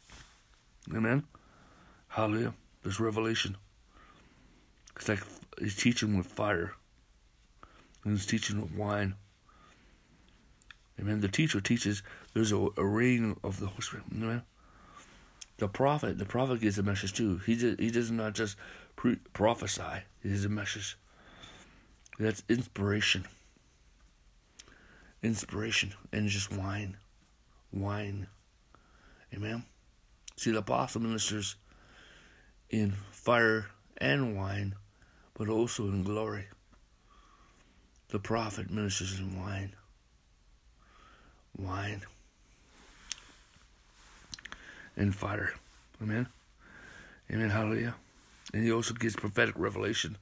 Amen. 0.93 1.23
Hallelujah. 2.09 2.53
There's 2.83 2.99
revelation. 2.99 3.57
It's 4.95 5.09
like 5.09 5.23
he's 5.59 5.75
teaching 5.75 6.17
with 6.17 6.27
fire. 6.27 6.73
And 8.03 8.17
he's 8.17 8.25
teaching 8.25 8.61
with 8.61 8.73
wine. 8.73 9.15
Amen. 10.99 11.21
The 11.21 11.27
teacher 11.27 11.61
teaches 11.61 12.03
there's 12.33 12.51
a, 12.51 12.67
a 12.77 12.85
reign 12.85 13.37
of 13.43 13.59
the 13.59 13.67
Holy 13.67 13.81
Spirit. 13.81 14.05
Amen. 14.11 14.43
The 15.57 15.67
prophet, 15.67 16.17
the 16.17 16.25
prophet 16.25 16.61
gives 16.61 16.77
a 16.77 16.83
message 16.83 17.13
too. 17.13 17.37
He 17.45 17.55
just, 17.55 17.79
he 17.79 17.89
does 17.89 18.11
not 18.11 18.33
just 18.33 18.57
pre- 18.95 19.19
prophesy. 19.33 20.03
He 20.21 20.29
gives 20.29 20.45
a 20.45 20.49
message. 20.49 20.97
That's 22.17 22.43
inspiration 22.49 23.25
inspiration 25.21 25.93
and 26.11 26.27
just 26.29 26.51
wine. 26.51 26.97
Wine. 27.71 28.27
Amen. 29.33 29.63
See, 30.35 30.51
the 30.51 30.59
apostle 30.59 31.01
ministers 31.01 31.55
in 32.69 32.93
fire 33.11 33.67
and 33.97 34.37
wine, 34.37 34.75
but 35.33 35.49
also 35.49 35.83
in 35.85 36.03
glory. 36.03 36.45
The 38.09 38.19
prophet 38.19 38.71
ministers 38.71 39.19
in 39.19 39.39
wine. 39.39 39.73
Wine. 41.59 42.01
And 44.95 45.13
fire. 45.13 45.53
Amen. 46.01 46.27
Amen. 47.31 47.49
Hallelujah. 47.49 47.95
And 48.53 48.63
he 48.63 48.71
also 48.71 48.93
gives 48.93 49.15
prophetic 49.15 49.55
revelation. 49.57 50.17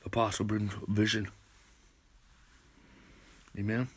The 0.00 0.06
apostle 0.06 0.44
brings 0.44 0.72
vision. 0.88 1.28
Amen. 3.58 3.88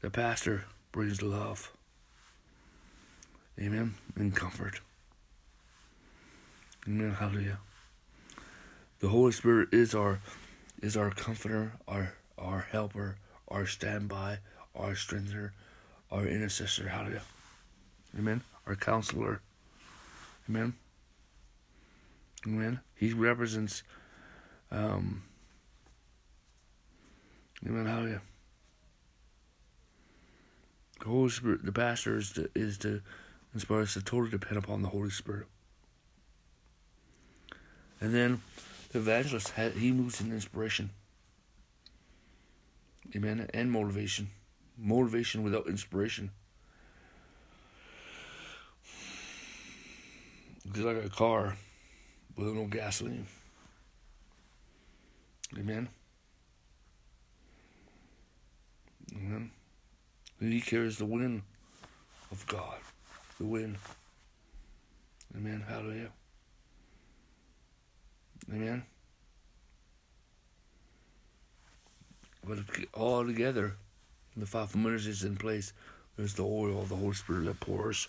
The 0.00 0.10
pastor 0.10 0.64
brings 0.92 1.22
love. 1.22 1.72
Amen. 3.58 3.94
And 4.16 4.34
comfort. 4.34 4.80
Amen. 6.86 7.12
Hallelujah. 7.12 7.58
The 9.00 9.08
Holy 9.08 9.32
Spirit 9.32 9.68
is 9.72 9.94
our 9.94 10.20
is 10.82 10.96
our 10.96 11.10
comforter, 11.10 11.72
our 11.88 12.14
our 12.38 12.66
helper, 12.70 13.16
our 13.48 13.66
standby, 13.66 14.38
our 14.74 14.94
strengthener, 14.94 15.52
our 16.10 16.26
intercessor. 16.26 16.88
Hallelujah. 16.88 17.22
Amen. 18.18 18.42
Our 18.66 18.76
counselor. 18.76 19.40
Amen. 20.48 20.74
Amen. 22.46 22.80
He 22.94 23.12
represents 23.12 23.82
um, 24.72 25.22
Amen. 27.66 27.86
Hallelujah. 27.86 28.22
The 31.00 31.06
Holy 31.06 31.28
Spirit, 31.30 31.64
the 31.64 31.72
pastor 31.72 32.16
is 32.16 32.32
to, 32.32 32.50
is 32.54 32.78
to 32.78 33.02
inspire 33.54 33.82
us 33.82 33.94
to 33.94 34.02
totally 34.02 34.30
depend 34.30 34.56
upon 34.56 34.82
the 34.82 34.88
Holy 34.88 35.10
Spirit. 35.10 35.46
And 38.00 38.14
then 38.14 38.40
the 38.92 38.98
evangelist, 38.98 39.52
he 39.76 39.92
moves 39.92 40.20
in 40.20 40.32
inspiration. 40.32 40.90
Amen. 43.14 43.48
And 43.52 43.70
motivation. 43.70 44.30
Motivation 44.80 45.42
without 45.42 45.66
inspiration. 45.66 46.30
It's 50.68 50.78
like 50.78 51.04
a 51.04 51.08
car 51.08 51.56
with 52.36 52.54
no 52.54 52.66
gasoline. 52.66 53.26
Amen. 55.58 55.88
Amen. 59.14 59.50
he 60.38 60.60
carries 60.60 60.96
the 60.96 61.04
wind 61.04 61.42
of 62.30 62.46
God. 62.46 62.78
The 63.38 63.46
wind. 63.46 63.76
Amen. 65.36 65.64
Hallelujah. 65.68 66.10
Amen. 68.52 68.84
But 72.46 72.58
all 72.94 73.26
together, 73.26 73.74
the 74.36 74.46
five 74.46 74.74
is 74.74 75.24
in 75.24 75.36
place. 75.36 75.72
There's 76.16 76.34
the 76.34 76.44
oil 76.44 76.80
of 76.80 76.88
the 76.88 76.96
Holy 76.96 77.14
Spirit 77.14 77.46
that 77.46 77.60
pours. 77.60 78.08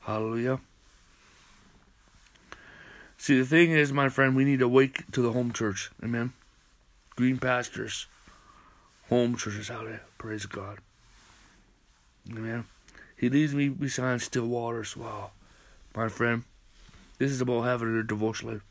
Hallelujah. 0.00 0.60
See, 3.18 3.38
the 3.38 3.46
thing 3.46 3.70
is, 3.70 3.92
my 3.92 4.08
friend, 4.08 4.34
we 4.34 4.44
need 4.44 4.60
to 4.60 4.68
wake 4.68 5.10
to 5.12 5.22
the 5.22 5.32
home 5.32 5.52
church. 5.52 5.90
Amen. 6.02 6.32
Green 7.16 7.36
pastures, 7.38 8.06
home 9.08 9.36
churches. 9.36 9.68
Hallelujah. 9.68 10.00
Praise 10.16 10.46
God. 10.46 10.78
Amen. 12.30 12.64
He 13.16 13.28
leads 13.28 13.54
me 13.54 13.68
beside 13.68 14.22
still 14.22 14.46
waters. 14.46 14.96
Wow. 14.96 15.32
My 15.94 16.08
friend, 16.08 16.44
this 17.18 17.30
is 17.30 17.40
about 17.40 17.62
having 17.62 17.94
a 17.96 18.02
devotional 18.02 18.54
life. 18.54 18.64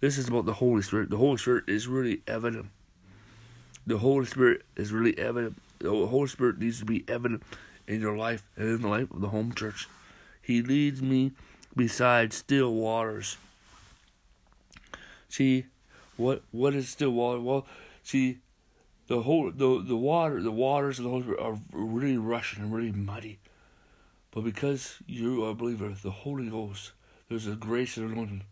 This 0.00 0.18
is 0.18 0.28
about 0.28 0.44
the 0.44 0.54
Holy 0.54 0.82
Spirit. 0.82 1.08
The 1.08 1.16
Holy 1.16 1.38
Spirit 1.38 1.64
is 1.68 1.86
really 1.88 2.20
evident. 2.26 2.66
The 3.86 3.98
Holy 3.98 4.26
Spirit 4.26 4.62
is 4.76 4.92
really 4.92 5.16
evident. 5.16 5.56
The 5.82 6.06
Holy 6.06 6.28
Spirit 6.28 6.58
needs 6.58 6.78
to 6.78 6.84
be 6.84 7.04
evident 7.08 7.42
in 7.86 8.00
your 8.00 8.16
life 8.16 8.44
and 8.56 8.68
in 8.68 8.82
the 8.82 8.88
life 8.88 9.10
of 9.10 9.20
the 9.20 9.28
home 9.28 9.52
church. 9.52 9.88
He 10.40 10.62
leads 10.62 11.02
me 11.02 11.32
beside 11.74 12.32
still 12.32 12.74
waters. 12.74 13.36
See, 15.28 15.66
what 16.16 16.42
what 16.50 16.74
is 16.74 16.88
still 16.88 17.10
water? 17.10 17.40
Well, 17.40 17.66
see, 18.02 18.38
the 19.08 19.22
whole 19.22 19.50
the 19.50 19.82
the 19.82 19.96
water 19.96 20.40
the 20.42 20.52
waters 20.52 20.98
of 20.98 21.04
the 21.04 21.10
Holy 21.10 21.22
Spirit 21.22 21.40
are 21.40 21.58
really 21.72 22.16
rushing 22.16 22.62
and 22.62 22.72
really 22.72 22.92
muddy. 22.92 23.38
But 24.30 24.44
because 24.44 24.98
you 25.06 25.44
are 25.44 25.50
a 25.50 25.54
believer, 25.54 25.94
the 26.02 26.10
Holy 26.10 26.48
Ghost, 26.48 26.92
there's 27.28 27.46
a 27.46 27.54
grace 27.54 27.96
and 27.96 28.10
anointing 28.10 28.44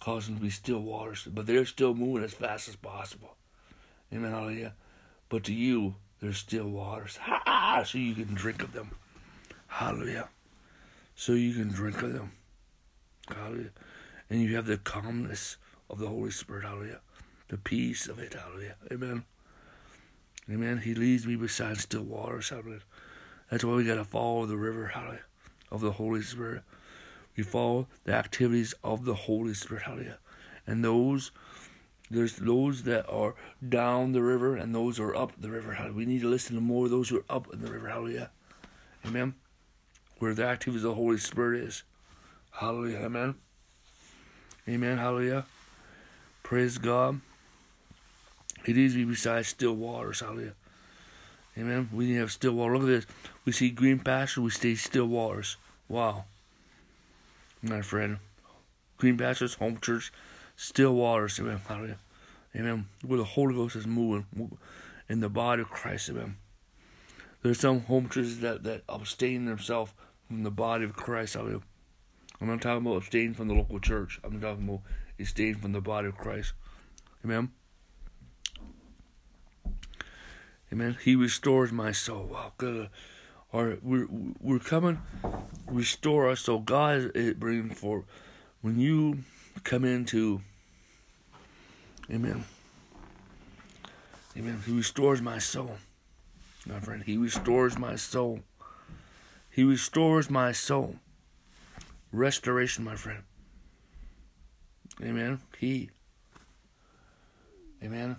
causing 0.00 0.34
to 0.36 0.42
be 0.42 0.50
still 0.50 0.80
waters, 0.80 1.28
but 1.32 1.46
they're 1.46 1.64
still 1.64 1.94
moving 1.94 2.24
as 2.24 2.34
fast 2.34 2.68
as 2.68 2.76
possible. 2.76 3.36
Amen, 4.12 4.32
hallelujah. 4.32 4.74
But 5.28 5.44
to 5.44 5.54
you, 5.54 5.94
they're 6.22 6.32
still 6.32 6.68
waters. 6.68 7.16
Ha! 7.16 7.82
So 7.84 7.98
you 7.98 8.14
can 8.14 8.32
drink 8.32 8.62
of 8.62 8.72
them. 8.72 8.92
Hallelujah. 9.66 10.28
So 11.16 11.32
you 11.32 11.52
can 11.52 11.68
drink 11.68 12.00
of 12.00 12.12
them. 12.12 12.30
Hallelujah. 13.28 13.70
And 14.30 14.40
you 14.40 14.54
have 14.54 14.66
the 14.66 14.78
calmness 14.78 15.56
of 15.90 15.98
the 15.98 16.06
Holy 16.06 16.30
Spirit. 16.30 16.64
Hallelujah. 16.64 17.00
The 17.48 17.58
peace 17.58 18.06
of 18.06 18.20
it. 18.20 18.34
Hallelujah. 18.34 18.76
Amen. 18.92 19.24
Amen. 20.48 20.78
He 20.78 20.94
leads 20.94 21.26
me 21.26 21.34
beside 21.34 21.78
still 21.78 22.04
waters. 22.04 22.50
Hallelujah. 22.50 22.82
That's 23.50 23.64
why 23.64 23.74
we 23.74 23.84
got 23.84 23.96
to 23.96 24.04
follow 24.04 24.46
the 24.46 24.56
river. 24.56 24.86
Hallelujah. 24.86 25.24
Of 25.72 25.80
the 25.80 25.92
Holy 25.92 26.22
Spirit. 26.22 26.62
We 27.36 27.42
follow 27.42 27.88
the 28.04 28.14
activities 28.14 28.74
of 28.84 29.04
the 29.04 29.14
Holy 29.14 29.54
Spirit. 29.54 29.82
Hallelujah. 29.82 30.18
And 30.68 30.84
those, 30.84 31.32
there's 32.12 32.36
those 32.36 32.84
that 32.84 33.08
are 33.08 33.34
down 33.66 34.12
the 34.12 34.22
river 34.22 34.56
and 34.56 34.74
those 34.74 34.98
are 35.00 35.14
up 35.14 35.32
the 35.38 35.50
river. 35.50 35.72
Hallelujah. 35.72 35.96
We 35.96 36.06
need 36.06 36.20
to 36.22 36.28
listen 36.28 36.54
to 36.54 36.60
more 36.60 36.86
of 36.86 36.90
those 36.90 37.08
who 37.08 37.18
are 37.18 37.24
up 37.28 37.52
in 37.52 37.60
the 37.60 37.70
river. 37.70 37.88
Hallelujah. 37.88 38.30
Amen. 39.06 39.34
Where 40.18 40.34
the 40.34 40.44
activities 40.44 40.84
of 40.84 40.90
the 40.90 40.94
Holy 40.94 41.18
Spirit 41.18 41.62
is. 41.64 41.82
Hallelujah. 42.52 42.98
Amen. 42.98 43.34
Amen. 44.68 44.98
Hallelujah. 44.98 45.44
Praise 46.42 46.78
God. 46.78 47.20
It 48.64 48.78
is 48.78 48.94
be 48.94 49.04
beside 49.04 49.46
still 49.46 49.74
waters. 49.74 50.20
Hallelujah. 50.20 50.54
Amen. 51.58 51.88
We 51.92 52.06
need 52.06 52.14
to 52.14 52.20
have 52.20 52.32
still 52.32 52.52
water. 52.52 52.78
Look 52.78 52.88
at 52.88 53.06
this. 53.06 53.06
We 53.44 53.52
see 53.52 53.70
green 53.70 53.98
pasture. 53.98 54.42
We 54.42 54.50
see 54.50 54.76
still 54.76 55.06
waters. 55.06 55.56
Wow 55.88 56.24
my 57.62 57.80
friend. 57.80 58.18
Green 58.98 59.16
pastures, 59.16 59.54
home 59.54 59.78
church, 59.80 60.12
still 60.62 60.94
waters, 60.94 61.38
amen. 61.40 61.60
Hallelujah. 61.66 61.98
Amen. 62.54 62.86
Where 63.04 63.18
the 63.18 63.24
Holy 63.24 63.54
Ghost 63.54 63.76
is 63.76 63.86
moving 63.86 64.26
in 65.08 65.20
the 65.20 65.28
body 65.28 65.62
of 65.62 65.70
Christ, 65.70 66.10
amen. 66.10 66.36
There's 67.42 67.60
some 67.60 67.80
home 67.80 68.08
churches 68.08 68.40
that, 68.40 68.62
that 68.62 68.82
abstain 68.88 69.46
themselves 69.46 69.92
from 70.28 70.44
the 70.44 70.50
body 70.50 70.84
of 70.84 70.94
Christ, 70.94 71.34
hallelujah. 71.34 71.62
I'm 72.40 72.48
not 72.48 72.60
talking 72.60 72.86
about 72.86 72.96
abstaining 72.96 73.34
from 73.34 73.48
the 73.48 73.54
local 73.54 73.80
church. 73.80 74.20
I'm 74.24 74.40
talking 74.40 74.68
about 74.68 74.82
abstaining 75.18 75.56
from 75.56 75.72
the 75.72 75.80
body 75.80 76.08
of 76.08 76.16
Christ. 76.16 76.52
Amen. 77.24 77.50
Amen. 80.72 80.96
He 81.02 81.14
restores 81.16 81.70
my 81.72 81.92
soul. 81.92 82.28
Wow, 82.32 82.52
good 82.56 82.88
are 83.52 83.76
we're 83.82 84.06
we're 84.40 84.58
coming 84.58 84.98
restore 85.68 86.30
us. 86.30 86.40
So 86.40 86.58
God 86.58 87.12
is 87.14 87.34
bringing 87.34 87.74
for 87.74 88.04
when 88.60 88.78
you 88.78 89.18
come 89.64 89.84
into 89.84 90.40
Amen. 92.12 92.44
Amen. 94.36 94.62
He 94.66 94.72
restores 94.72 95.22
my 95.22 95.38
soul. 95.38 95.76
My 96.66 96.80
friend, 96.80 97.02
He 97.02 97.16
restores 97.16 97.78
my 97.78 97.96
soul. 97.96 98.40
He 99.50 99.64
restores 99.64 100.30
my 100.30 100.52
soul. 100.52 100.96
Restoration, 102.12 102.84
my 102.84 102.96
friend. 102.96 103.22
Amen. 105.02 105.40
He. 105.58 105.90
Amen. 107.82 108.16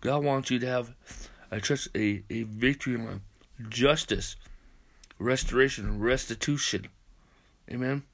God 0.00 0.24
wants 0.24 0.50
you 0.50 0.58
to 0.60 0.66
have 0.66 0.94
I 1.52 1.58
trust 1.58 1.88
a, 1.96 2.22
a 2.30 2.44
victory 2.44 2.94
on 2.94 3.22
justice, 3.68 4.36
restoration, 5.18 5.98
restitution. 5.98 6.86
Amen. 7.70 8.04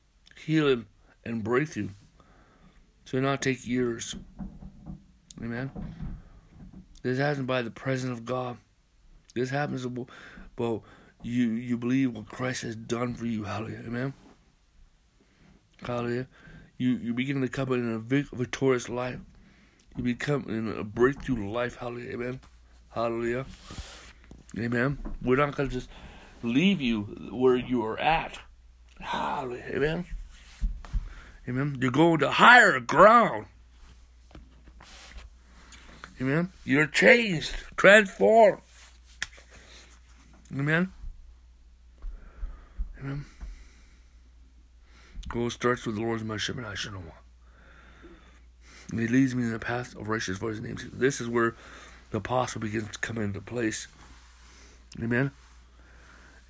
Healing 0.45 0.87
and 1.25 1.45
breakthrough. 1.45 1.91
So 3.07 3.21
not 3.21 3.41
take 3.41 3.67
years. 3.67 4.17
Amen. 5.41 5.71
This 7.03 7.19
happens 7.19 7.47
by 7.47 7.63
the 7.63 7.71
presence 7.71 8.11
of 8.11 8.25
God. 8.25 8.57
This 9.33 9.49
happens 9.49 9.85
about 9.85 10.83
you 11.23 11.51
you 11.53 11.77
believe 11.77 12.17
what 12.17 12.27
Christ 12.27 12.63
has 12.63 12.75
done 12.75 13.15
for 13.15 13.27
you. 13.27 13.45
Hallelujah. 13.45 13.83
Amen. 13.87 14.15
Hallelujah. 15.83 16.27
You 16.79 16.97
you 16.97 17.15
begin 17.15 17.41
to 17.43 17.49
come 17.49 17.73
in 17.73 17.95
a 17.95 17.99
victorious 17.99 18.89
life. 18.89 19.21
You 19.97 20.03
become 20.03 20.45
in 20.49 20.77
a 20.77 20.83
breakthrough 20.83 21.49
life. 21.49 21.77
Hallelujah. 21.77 22.13
Amen. 22.13 22.41
Hallelujah. 22.91 23.47
Amen. 24.59 24.99
We're 25.23 25.37
not 25.37 25.57
to 25.57 25.69
just 25.69 25.89
leave 26.43 26.81
you 26.81 27.03
where 27.31 27.57
you 27.57 27.85
are 27.85 27.99
at. 28.01 28.39
Hallelujah. 28.99 29.65
Amen. 29.75 30.07
Amen. 31.49 31.79
You're 31.81 31.91
going 31.91 32.19
to 32.19 32.31
higher 32.31 32.81
ground. 32.81 33.47
Amen. 36.21 36.51
You're 36.65 36.87
changed, 36.87 37.55
transformed. 37.77 38.63
Amen. 40.53 40.93
Amen. 42.99 43.27
Go 45.29 45.49
starts 45.49 45.85
with 45.87 45.97
the 45.97 46.01
Lord 46.01 46.17
is 46.17 46.25
my 46.25 46.37
shepherd, 46.37 46.65
I 46.65 46.75
shall 46.75 46.93
not 46.93 47.03
want. 47.03 47.15
And 48.91 49.01
he 49.01 49.09
leads 49.09 49.35
me 49.35 49.43
in 49.43 49.53
the 49.53 49.59
path 49.59 49.97
of 49.97 50.09
righteousness 50.09 50.39
for 50.39 50.51
his 50.51 50.61
name. 50.61 50.77
This 50.93 51.21
is 51.21 51.29
where 51.29 51.55
the 52.11 52.19
apostle 52.19 52.61
begins 52.61 52.89
to 52.91 52.99
come 53.01 53.19
into 53.19 53.41
place. 53.41 53.89
Amen. 55.03 55.33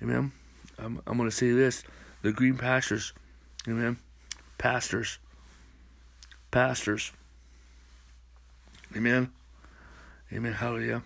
Amen. 0.01 0.31
I'm, 0.77 1.01
I'm 1.07 1.17
going 1.17 1.29
to 1.29 1.35
say 1.35 1.51
this 1.51 1.83
the 2.21 2.31
green 2.31 2.57
pastures. 2.57 3.13
Amen. 3.67 3.97
Pastors. 4.57 5.19
Pastors. 6.51 7.11
Amen. 8.95 9.31
Amen. 10.33 10.53
Hallelujah. 10.53 11.03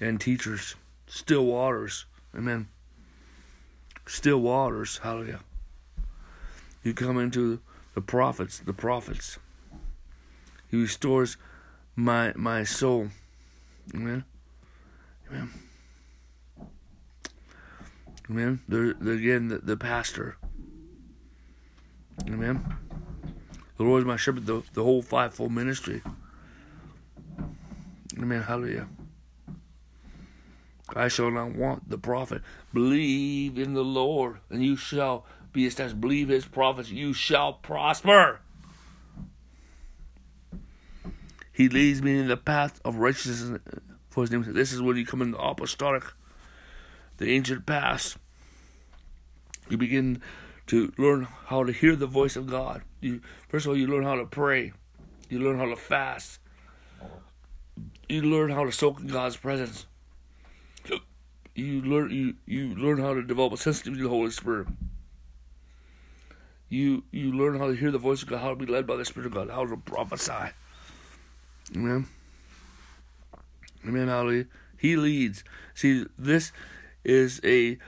And 0.00 0.20
teachers. 0.20 0.74
Still 1.06 1.44
waters. 1.46 2.06
Amen. 2.36 2.68
Still 4.06 4.40
waters. 4.40 4.98
Hallelujah. 4.98 5.40
You 6.82 6.94
come 6.94 7.18
into 7.18 7.60
the 7.94 8.00
prophets. 8.00 8.58
The 8.58 8.72
prophets. 8.72 9.38
He 10.70 10.80
restores 10.80 11.36
my 11.94 12.32
my 12.34 12.64
soul. 12.64 13.08
Amen. 13.94 14.24
Amen. 15.30 15.50
Amen. 18.30 18.60
Again, 18.68 19.48
the, 19.48 19.58
the 19.58 19.76
pastor. 19.76 20.36
Amen. 22.28 22.64
The 23.76 23.82
Lord 23.82 24.00
is 24.00 24.06
my 24.06 24.16
shepherd, 24.16 24.46
the, 24.46 24.62
the 24.72 24.82
whole 24.82 25.02
fivefold 25.02 25.52
ministry. 25.52 26.02
Amen. 28.18 28.42
Hallelujah. 28.42 28.88
I 30.94 31.08
shall 31.08 31.30
not 31.30 31.54
want 31.54 31.88
the 31.88 31.98
prophet. 31.98 32.42
Believe 32.72 33.58
in 33.58 33.74
the 33.74 33.84
Lord, 33.84 34.38
and 34.50 34.62
you 34.64 34.76
shall 34.76 35.26
be 35.52 35.66
established. 35.66 36.00
Believe 36.00 36.28
his 36.28 36.44
prophets, 36.44 36.90
you 36.90 37.12
shall 37.12 37.54
prosper. 37.54 38.40
He 41.52 41.68
leads 41.68 42.02
me 42.02 42.18
in 42.18 42.28
the 42.28 42.36
path 42.36 42.80
of 42.84 42.96
righteousness 42.96 43.60
for 44.10 44.22
his 44.22 44.30
name. 44.30 44.44
This 44.52 44.72
is 44.72 44.82
when 44.82 44.96
you 44.96 45.06
come 45.06 45.22
in 45.22 45.32
the 45.32 45.38
apostolic, 45.38 46.04
the 47.18 47.30
ancient 47.30 47.64
past. 47.64 48.16
You 49.68 49.76
begin 49.76 50.20
to 50.66 50.92
learn 50.96 51.28
how 51.46 51.64
to 51.64 51.72
hear 51.72 51.96
the 51.96 52.06
voice 52.06 52.36
of 52.36 52.46
God. 52.46 52.82
You 53.00 53.20
first 53.48 53.66
of 53.66 53.70
all 53.70 53.76
you 53.76 53.86
learn 53.86 54.04
how 54.04 54.16
to 54.16 54.26
pray. 54.26 54.72
You 55.28 55.40
learn 55.40 55.58
how 55.58 55.66
to 55.66 55.76
fast. 55.76 56.40
You 58.08 58.22
learn 58.22 58.50
how 58.50 58.64
to 58.64 58.72
soak 58.72 59.00
in 59.00 59.08
God's 59.08 59.36
presence. 59.36 59.86
You 61.54 61.82
learn 61.82 62.10
you, 62.10 62.34
you 62.46 62.74
learn 62.74 62.98
how 62.98 63.14
to 63.14 63.22
develop 63.22 63.52
a 63.52 63.56
sensitivity 63.56 64.00
to 64.00 64.08
the 64.08 64.14
Holy 64.14 64.30
Spirit. 64.30 64.68
You 66.68 67.04
you 67.12 67.32
learn 67.32 67.58
how 67.58 67.68
to 67.68 67.74
hear 67.74 67.90
the 67.90 67.98
voice 67.98 68.22
of 68.22 68.28
God, 68.28 68.40
how 68.40 68.50
to 68.50 68.56
be 68.56 68.66
led 68.66 68.86
by 68.86 68.96
the 68.96 69.04
Spirit 69.04 69.26
of 69.26 69.34
God, 69.34 69.50
how 69.50 69.64
to 69.64 69.76
prophesy. 69.76 70.50
Amen. 71.74 72.06
Amen. 73.86 74.08
Hallelujah. 74.08 74.46
He 74.76 74.96
leads. 74.96 75.44
See, 75.74 76.06
this 76.18 76.52
is 77.04 77.40
a 77.44 77.78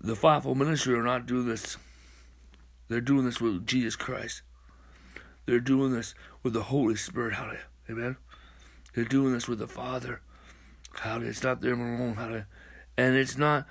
the 0.00 0.16
fivefold 0.16 0.58
ministry 0.58 0.94
are 0.94 1.02
not 1.02 1.26
doing 1.26 1.46
this. 1.46 1.76
They're 2.92 3.00
doing 3.00 3.24
this 3.24 3.40
with 3.40 3.66
Jesus 3.66 3.96
Christ. 3.96 4.42
They're 5.46 5.60
doing 5.60 5.92
this 5.92 6.14
with 6.42 6.52
the 6.52 6.64
Holy 6.64 6.94
Spirit. 6.94 7.34
Hallelujah. 7.34 7.60
Amen. 7.88 8.16
They're 8.94 9.04
doing 9.04 9.32
this 9.32 9.48
with 9.48 9.60
the 9.60 9.66
Father. 9.66 10.20
Hallelujah. 11.00 11.30
It's 11.30 11.42
not 11.42 11.62
them 11.62 11.80
alone. 11.80 12.16
Hallelujah. 12.16 12.46
And 12.98 13.16
it's 13.16 13.38
not 13.38 13.66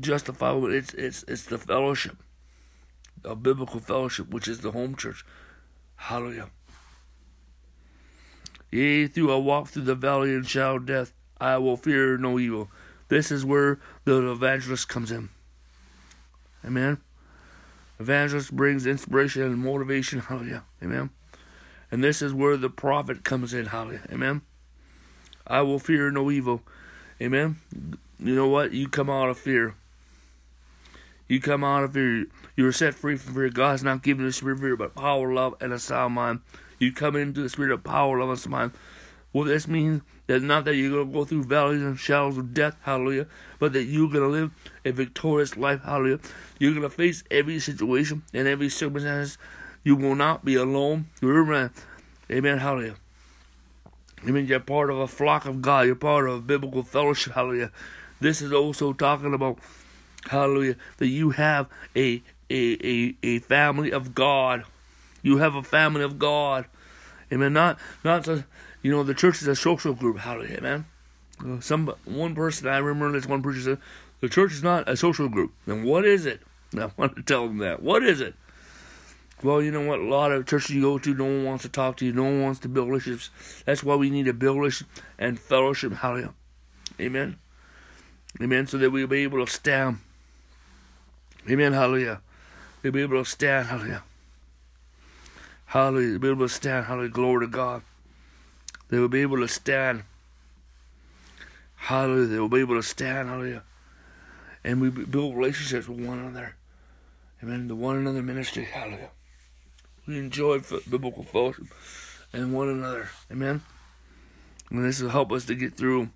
just 0.00 0.26
the 0.26 0.34
fivefold. 0.34 0.72
It's 0.72 0.92
it's 0.92 1.24
it's 1.26 1.44
the 1.44 1.56
fellowship, 1.56 2.18
a 3.24 3.34
biblical 3.34 3.80
fellowship, 3.80 4.28
which 4.28 4.48
is 4.48 4.60
the 4.60 4.72
home 4.72 4.96
church. 4.96 5.24
Hallelujah. 5.96 6.50
Yea, 8.70 9.06
through 9.06 9.32
I 9.32 9.36
walk 9.36 9.68
through 9.68 9.84
the 9.84 9.94
valley 9.94 10.34
and 10.34 10.46
shadow 10.46 10.76
of 10.76 10.84
death, 10.84 11.14
I 11.40 11.56
will 11.56 11.78
fear 11.78 12.18
no 12.18 12.38
evil. 12.38 12.68
This 13.08 13.30
is 13.30 13.46
where 13.46 13.78
the 14.04 14.30
evangelist 14.30 14.88
comes 14.88 15.10
in. 15.10 15.30
Amen. 16.64 16.98
Evangelist 17.98 18.54
brings 18.54 18.86
inspiration 18.86 19.42
and 19.42 19.58
motivation. 19.58 20.20
Hallelujah. 20.20 20.64
Amen. 20.82 21.10
And 21.90 22.02
this 22.02 22.20
is 22.20 22.34
where 22.34 22.56
the 22.56 22.68
prophet 22.68 23.24
comes 23.24 23.54
in. 23.54 23.66
Hallelujah. 23.66 24.02
Amen. 24.10 24.42
I 25.46 25.62
will 25.62 25.78
fear 25.78 26.10
no 26.10 26.30
evil. 26.30 26.62
Amen. 27.20 27.56
You 28.18 28.34
know 28.34 28.48
what? 28.48 28.72
You 28.72 28.88
come 28.88 29.08
out 29.08 29.28
of 29.28 29.38
fear. 29.38 29.74
You 31.28 31.40
come 31.40 31.64
out 31.64 31.84
of 31.84 31.94
fear. 31.94 32.26
You 32.56 32.66
are 32.66 32.72
set 32.72 32.94
free 32.94 33.16
from 33.16 33.34
fear. 33.34 33.48
God 33.48 33.72
has 33.72 33.82
not 33.82 34.02
given 34.02 34.24
you 34.24 34.28
a 34.28 34.32
spirit 34.32 34.54
of 34.54 34.60
fear, 34.60 34.76
but 34.76 34.94
power, 34.94 35.32
love, 35.32 35.54
and 35.60 35.72
a 35.72 35.78
sound 35.78 36.14
mind. 36.14 36.40
You 36.78 36.92
come 36.92 37.16
into 37.16 37.42
the 37.42 37.48
spirit 37.48 37.72
of 37.72 37.84
power, 37.84 38.18
love, 38.18 38.28
and 38.28 38.38
sound 38.38 38.52
mind. 38.52 38.72
Well, 39.32 39.44
this 39.44 39.66
means 39.66 40.02
that 40.26 40.42
not 40.42 40.64
that 40.64 40.74
you're 40.74 40.90
going 40.90 41.06
to 41.06 41.12
go 41.12 41.24
through 41.24 41.44
valleys 41.44 41.82
and 41.82 41.98
shadows 41.98 42.36
of 42.36 42.52
death, 42.52 42.76
hallelujah, 42.82 43.26
but 43.58 43.72
that 43.72 43.84
you're 43.84 44.08
going 44.08 44.22
to 44.22 44.28
live 44.28 44.50
a 44.84 44.90
victorious 44.90 45.56
life, 45.56 45.82
hallelujah. 45.82 46.18
You're 46.58 46.72
going 46.72 46.82
to 46.82 46.90
face 46.90 47.22
every 47.30 47.58
situation 47.58 48.22
and 48.34 48.48
every 48.48 48.68
circumstance. 48.68 49.38
You 49.84 49.96
will 49.96 50.16
not 50.16 50.44
be 50.44 50.56
alone. 50.56 51.06
Remember, 51.20 51.70
amen, 52.30 52.58
hallelujah. 52.58 52.96
Amen. 54.26 54.46
You're 54.46 54.60
part 54.60 54.90
of 54.90 54.98
a 54.98 55.06
flock 55.06 55.44
of 55.44 55.62
God. 55.62 55.86
You're 55.86 55.94
part 55.94 56.28
of 56.28 56.34
a 56.34 56.40
biblical 56.40 56.82
fellowship, 56.82 57.34
hallelujah. 57.34 57.70
This 58.20 58.40
is 58.40 58.52
also 58.52 58.92
talking 58.92 59.34
about, 59.34 59.58
hallelujah, 60.28 60.76
that 60.96 61.06
you 61.06 61.30
have 61.30 61.68
a 61.94 62.22
a, 62.48 62.78
a, 62.84 63.16
a 63.22 63.38
family 63.40 63.90
of 63.90 64.14
God. 64.14 64.64
You 65.22 65.38
have 65.38 65.54
a 65.54 65.62
family 65.62 66.02
of 66.02 66.18
God. 66.18 66.66
Amen. 67.32 67.52
Not 67.52 67.78
not 68.04 68.24
to, 68.24 68.44
you 68.82 68.90
know 68.90 69.02
the 69.02 69.14
church 69.14 69.42
is 69.42 69.48
a 69.48 69.56
social 69.56 69.94
group. 69.94 70.18
Hallelujah, 70.18 70.60
man. 70.60 70.86
Uh, 71.44 71.60
some 71.60 71.92
one 72.04 72.34
person 72.34 72.68
I 72.68 72.78
remember 72.78 73.12
this 73.12 73.28
one 73.28 73.42
preacher 73.42 73.60
said 73.60 73.78
the 74.20 74.28
church 74.28 74.52
is 74.52 74.62
not 74.62 74.88
a 74.88 74.96
social 74.96 75.28
group. 75.28 75.52
Then 75.66 75.84
what 75.84 76.04
is 76.04 76.26
it? 76.26 76.40
I 76.78 76.90
want 76.96 77.16
to 77.16 77.22
tell 77.22 77.46
them 77.46 77.58
that. 77.58 77.82
What 77.82 78.02
is 78.02 78.20
it? 78.20 78.34
Well, 79.42 79.60
you 79.60 79.70
know 79.70 79.82
what? 79.82 80.00
A 80.00 80.04
lot 80.04 80.32
of 80.32 80.46
churches 80.46 80.70
you 80.70 80.80
go 80.80 80.98
to, 80.98 81.14
no 81.14 81.24
one 81.24 81.44
wants 81.44 81.62
to 81.62 81.68
talk 81.68 81.98
to 81.98 82.06
you. 82.06 82.12
No 82.12 82.24
one 82.24 82.42
wants 82.42 82.60
to 82.60 82.68
build 82.68 82.88
relationships. 82.88 83.30
That's 83.66 83.84
why 83.84 83.94
we 83.94 84.08
need 84.08 84.24
to 84.24 84.32
build 84.32 84.58
relationships 84.58 85.02
and 85.18 85.38
fellowship. 85.38 85.92
Hallelujah. 85.92 86.32
Amen. 86.98 87.36
Amen. 88.40 88.66
So 88.66 88.78
that 88.78 88.90
we'll 88.90 89.06
be 89.06 89.22
able 89.22 89.44
to 89.44 89.52
stand. 89.52 89.98
Amen. 91.50 91.74
Hallelujah. 91.74 92.22
We'll 92.82 92.92
be 92.92 93.02
able 93.02 93.22
to 93.22 93.28
stand. 93.28 93.68
Hallelujah. 93.68 94.02
Hallelujah. 95.66 96.10
They'll 96.12 96.18
be 96.18 96.28
able 96.28 96.48
to 96.48 96.54
stand. 96.54 96.86
Hallelujah. 96.86 97.10
Glory 97.10 97.46
to 97.46 97.50
God. 97.50 97.82
They 98.88 98.98
will 98.98 99.08
be 99.08 99.22
able 99.22 99.38
to 99.38 99.48
stand. 99.48 100.04
Hallelujah. 101.76 102.26
They 102.26 102.38
will 102.38 102.48
be 102.48 102.60
able 102.60 102.76
to 102.76 102.82
stand. 102.82 103.28
Hallelujah. 103.28 103.62
And 104.64 104.80
we 104.80 104.90
build 104.90 105.36
relationships 105.36 105.88
with 105.88 106.00
one 106.00 106.18
another. 106.18 106.56
Amen. 107.42 107.68
The 107.68 107.74
one 107.76 107.96
another 107.96 108.22
ministry. 108.22 108.64
Hallelujah. 108.64 109.10
We 110.06 110.18
enjoy 110.18 110.60
biblical 110.88 111.24
fellowship 111.24 111.66
and 112.32 112.52
one 112.52 112.68
another. 112.68 113.08
Amen. 113.30 113.62
And 114.70 114.84
this 114.84 115.00
will 115.00 115.10
help 115.10 115.32
us 115.32 115.44
to 115.46 115.54
get 115.54 115.76
through. 115.76 116.10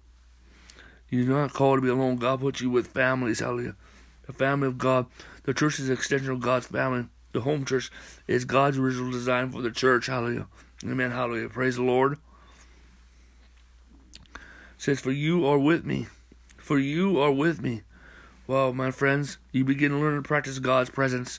You're 1.08 1.26
not 1.26 1.52
called 1.52 1.78
to 1.78 1.82
be 1.82 1.88
alone. 1.88 2.16
God 2.16 2.40
put 2.40 2.60
you 2.60 2.70
with 2.70 2.88
families. 2.88 3.40
Hallelujah. 3.40 3.74
The 4.26 4.32
family 4.32 4.68
of 4.68 4.78
God. 4.78 5.06
The 5.44 5.54
church 5.54 5.80
is 5.80 5.88
an 5.88 5.94
extension 5.94 6.30
of 6.30 6.40
God's 6.40 6.66
family. 6.66 7.06
The 7.32 7.40
home 7.40 7.64
church 7.64 7.90
is 8.26 8.44
God's 8.44 8.78
original 8.78 9.10
design 9.10 9.50
for 9.50 9.62
the 9.62 9.70
church. 9.70 10.06
Hallelujah. 10.06 10.46
Amen. 10.84 11.10
Hallelujah. 11.10 11.48
Praise 11.48 11.76
the 11.76 11.82
Lord. 11.82 12.18
Says, 14.80 14.98
For 14.98 15.12
you 15.12 15.44
are 15.46 15.58
with 15.58 15.84
me. 15.84 16.06
For 16.56 16.78
you 16.78 17.20
are 17.20 17.30
with 17.30 17.60
me. 17.60 17.82
Well, 18.46 18.72
my 18.72 18.90
friends, 18.90 19.36
you 19.52 19.62
begin 19.62 19.90
to 19.90 19.98
learn 19.98 20.16
to 20.16 20.26
practice 20.26 20.58
God's 20.58 20.88
presence. 20.88 21.38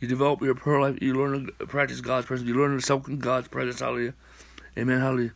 You 0.00 0.08
develop 0.08 0.40
your 0.40 0.54
prayer 0.54 0.80
life. 0.80 0.96
You 1.02 1.12
learn 1.12 1.50
to 1.58 1.66
practice 1.66 2.00
God's 2.00 2.24
presence. 2.24 2.48
You 2.48 2.54
learn 2.54 2.74
to 2.74 2.80
soak 2.80 3.06
in 3.06 3.18
God's 3.18 3.48
presence. 3.48 3.80
Hallelujah. 3.80 4.14
Amen. 4.78 4.98
Hallelujah. 4.98 5.34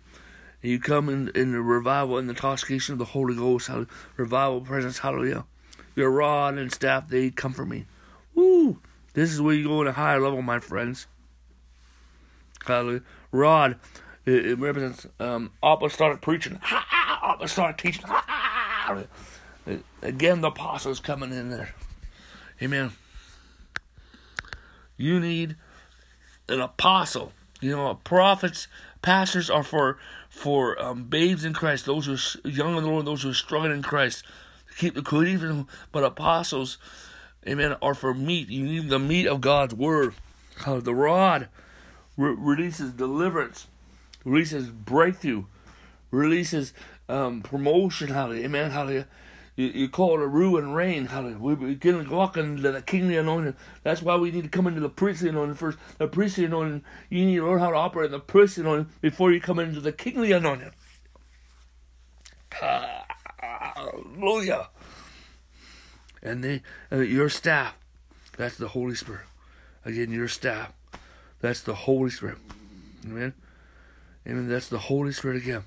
And 0.63 0.73
you 0.73 0.81
come 0.81 1.11
in, 1.11 1.29
in 1.35 1.53
the 1.53 1.61
revival 1.61 2.17
and 2.17 2.31
the 2.31 2.33
intoxication 2.33 2.95
of 2.95 2.99
the 2.99 3.05
Holy 3.05 3.35
Ghost. 3.35 3.67
Hallelujah. 3.67 3.91
Revival 4.17 4.63
presence. 4.63 5.01
Hallelujah. 5.01 5.45
Your 5.95 6.11
rod 6.11 6.57
and 6.57 6.73
staff, 6.73 7.11
they 7.11 7.29
comfort 7.29 7.67
me. 7.67 7.85
Woo! 8.35 8.81
This 9.13 9.31
is 9.31 9.43
where 9.43 9.55
you 9.55 9.69
go 9.69 9.83
in 9.83 9.87
a 9.87 9.93
higher 9.93 10.19
level, 10.19 10.41
my 10.41 10.61
friends. 10.61 11.09
Hallelujah. 12.65 13.03
Rod, 13.33 13.79
it, 14.25 14.47
it 14.47 14.59
represents 14.59 15.07
um, 15.21 15.51
apostolic 15.63 16.23
preaching. 16.23 16.59
Apostolic 17.23 17.79
teaching. 17.79 18.05
Again, 20.03 20.41
the 20.41 20.49
apostles 20.49 20.99
coming 21.01 21.33
in 21.33 21.51
there. 21.51 21.75
Amen. 22.61 22.93
You 24.97 25.21
need 25.21 25.57
an 26.49 26.61
apostle. 26.61 27.33
You 27.61 27.71
know, 27.71 27.95
prophets, 28.03 28.67
pastors 29.03 29.49
are 29.49 29.63
for 29.63 29.99
for 30.29 30.81
um, 30.83 31.05
babes 31.05 31.45
in 31.45 31.53
Christ, 31.53 31.87
those 31.87 32.07
who 32.07 32.15
are 32.15 32.51
young 32.51 32.77
in 32.77 32.83
the 32.83 32.91
Lord, 32.91 33.05
those 33.05 33.23
who 33.23 33.31
are 33.31 33.35
struggling 33.35 33.73
in 33.73 33.83
Christ, 33.83 34.25
to 34.71 34.77
keep 34.77 34.95
the 34.95 35.03
good. 35.03 35.29
Even 35.29 35.67
but 35.93 36.03
apostles, 36.03 36.79
amen, 37.47 37.77
are 37.83 37.95
for 37.95 38.15
meat. 38.15 38.49
You 38.49 38.65
need 38.65 38.89
the 38.89 38.99
meat 38.99 39.27
of 39.27 39.41
God's 39.41 39.75
word. 39.75 40.15
Uh, 40.67 40.81
the 40.81 40.95
rod 40.95 41.49
re- 42.17 42.35
releases 42.37 42.93
deliverance, 42.93 43.69
releases 44.25 44.71
breakthrough, 44.71 45.45
releases 46.11 46.73
um, 47.13 47.43
promotion. 47.43 48.09
Hallelujah, 48.09 48.45
amen, 48.47 48.71
hallelujah. 48.71 49.07
You, 49.55 49.67
you 49.67 49.89
call 49.91 50.15
it 50.15 50.23
a 50.23 50.27
ruin 50.27 50.73
rain. 50.73 51.07
Hallelujah. 51.07 51.37
We 51.39 51.55
begin 51.55 52.03
to 52.03 52.11
walk 52.11 52.39
into 52.39 52.73
the 52.73 52.81
kingly 52.81 53.19
anointing. 53.19 53.55
That's 53.83 54.01
why 54.01 54.17
we 54.17 54.31
need 54.31 54.45
to 54.45 54.49
come 54.49 54.67
into 54.67 54.81
the 54.81 54.89
priestly 54.89 55.29
anointing 55.29 55.57
first. 55.57 55.77
The 55.99 56.09
priestly 56.09 56.47
anointing, 56.47 56.83
you 57.11 57.27
need 57.27 57.37
to 57.37 57.47
learn 57.47 57.59
how 57.59 57.71
to 57.71 57.77
operate 57.77 58.07
in 58.07 58.13
the 58.13 58.19
priestly 58.19 58.63
anointing 58.63 58.89
before 59.03 59.31
you 59.31 59.43
come 59.43 59.59
into 59.59 59.81
the 59.81 59.93
kingly 59.93 60.33
anointing. 60.33 60.71
Hallelujah. 63.43 64.69
And 66.23 66.43
they, 66.43 66.63
uh, 66.91 67.01
your 67.01 67.29
staff, 67.29 67.75
that's 68.39 68.57
the 68.57 68.69
Holy 68.69 68.95
Spirit. 68.95 69.27
Again, 69.85 70.13
your 70.13 70.29
staff, 70.29 70.73
that's 71.41 71.61
the 71.61 71.75
Holy 71.75 72.09
Spirit. 72.09 72.39
Amen. 73.05 73.35
Amen. 74.27 74.49
That's 74.49 74.69
the 74.69 74.79
Holy 74.79 75.13
Spirit 75.13 75.43
again. 75.43 75.65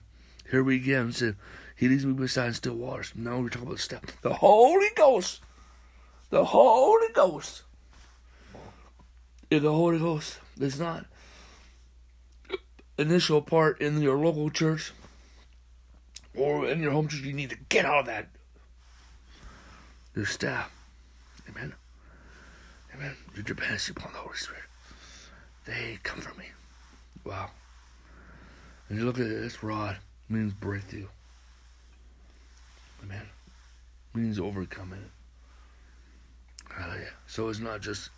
Here 0.50 0.64
we 0.64 0.76
again 0.76 1.12
said, 1.12 1.36
He 1.76 1.88
leads 1.88 2.06
me 2.06 2.14
beside 2.14 2.56
still 2.56 2.76
waters. 2.76 3.14
Now 3.16 3.40
we're 3.40 3.50
talking 3.50 3.64
about 3.64 3.78
the 3.78 3.82
staff. 3.82 4.22
The 4.22 4.34
Holy 4.34 4.90
Ghost. 4.96 5.42
The 6.30 6.46
Holy 6.46 7.08
Ghost. 7.14 7.64
If 9.50 9.64
the 9.64 9.72
Holy 9.72 10.00
Ghost 10.00 10.40
is 10.60 10.80
not 10.80 11.06
initial 12.98 13.42
part 13.42 13.82
in 13.82 14.02
your 14.02 14.18
local 14.18 14.50
church 14.50 14.94
or 16.36 16.68
in 16.68 16.82
your 16.82 16.92
home 16.92 17.08
church, 17.08 17.22
you 17.22 17.34
need 17.34 17.50
to 17.50 17.58
get 17.70 17.86
out 17.86 18.00
of 18.00 18.06
that. 18.06 18.28
Your 20.16 20.26
staff. 20.26 20.72
Amen. 21.50 21.74
Amen. 22.94 23.16
Your 23.34 23.44
dependency 23.44 23.94
upon 23.96 24.14
the 24.14 24.20
Holy 24.20 24.38
Spirit. 24.38 24.64
They 25.66 26.00
comfort 26.04 26.38
me. 26.38 26.46
Wow. 27.24 27.52
And 28.88 29.00
you 29.00 29.06
look 29.06 29.20
at 29.20 29.28
this 29.28 29.64
rod 29.64 29.98
means 30.30 30.54
breakthrough. 30.54 31.08
Amen. 33.04 33.28
Means 34.14 34.40
overcoming. 34.40 35.12
Hallelujah. 36.70 36.92
Hallelujah. 36.92 37.14
So 37.28 37.50
it's 37.50 37.60
not 37.60 37.82
just 37.82 38.10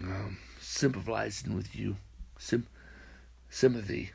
um, 0.00 0.38
sympathizing 0.60 1.54
with 1.54 1.74
you, 1.74 1.96
Sim- 2.38 2.66
sympathy. 3.50 4.12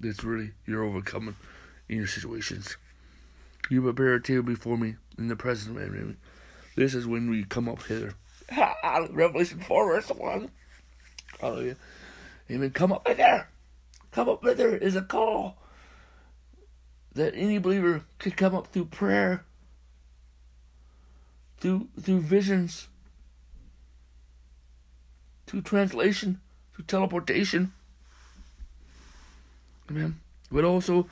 It's 0.00 0.24
really 0.24 0.52
you're 0.66 0.84
overcoming 0.84 1.36
in 1.88 1.96
your 1.96 2.06
situations. 2.06 2.76
You 3.70 3.82
prepare 3.82 4.14
a 4.14 4.22
table 4.22 4.42
before 4.42 4.76
me 4.76 4.96
in 5.16 5.28
the 5.28 5.36
presence 5.36 5.68
of 5.68 5.76
my 5.76 5.82
enemy. 5.82 6.16
This 6.76 6.94
is 6.94 7.06
when 7.06 7.30
we 7.30 7.44
come 7.44 7.68
up 7.68 7.82
hither. 7.84 8.14
Revelation 9.10 9.60
4, 9.60 9.86
verse 9.86 10.08
1. 10.08 10.50
Hallelujah. 11.40 11.76
Amen. 12.50 12.70
Come 12.70 12.92
up 12.92 13.06
hither. 13.06 13.48
Come 14.10 14.28
up 14.28 14.42
hither 14.44 14.76
is 14.76 14.96
a 14.96 15.02
call 15.02 15.56
that 17.14 17.34
any 17.34 17.58
believer 17.58 18.04
could 18.18 18.36
come 18.36 18.54
up 18.54 18.68
through 18.68 18.86
prayer, 18.86 19.44
through 21.58 21.88
through 22.00 22.20
visions, 22.20 22.88
through 25.46 25.62
translation, 25.62 26.40
through 26.74 26.84
teleportation. 26.86 27.72
Amen. 29.90 30.20
But 30.50 30.64
also 30.64 31.06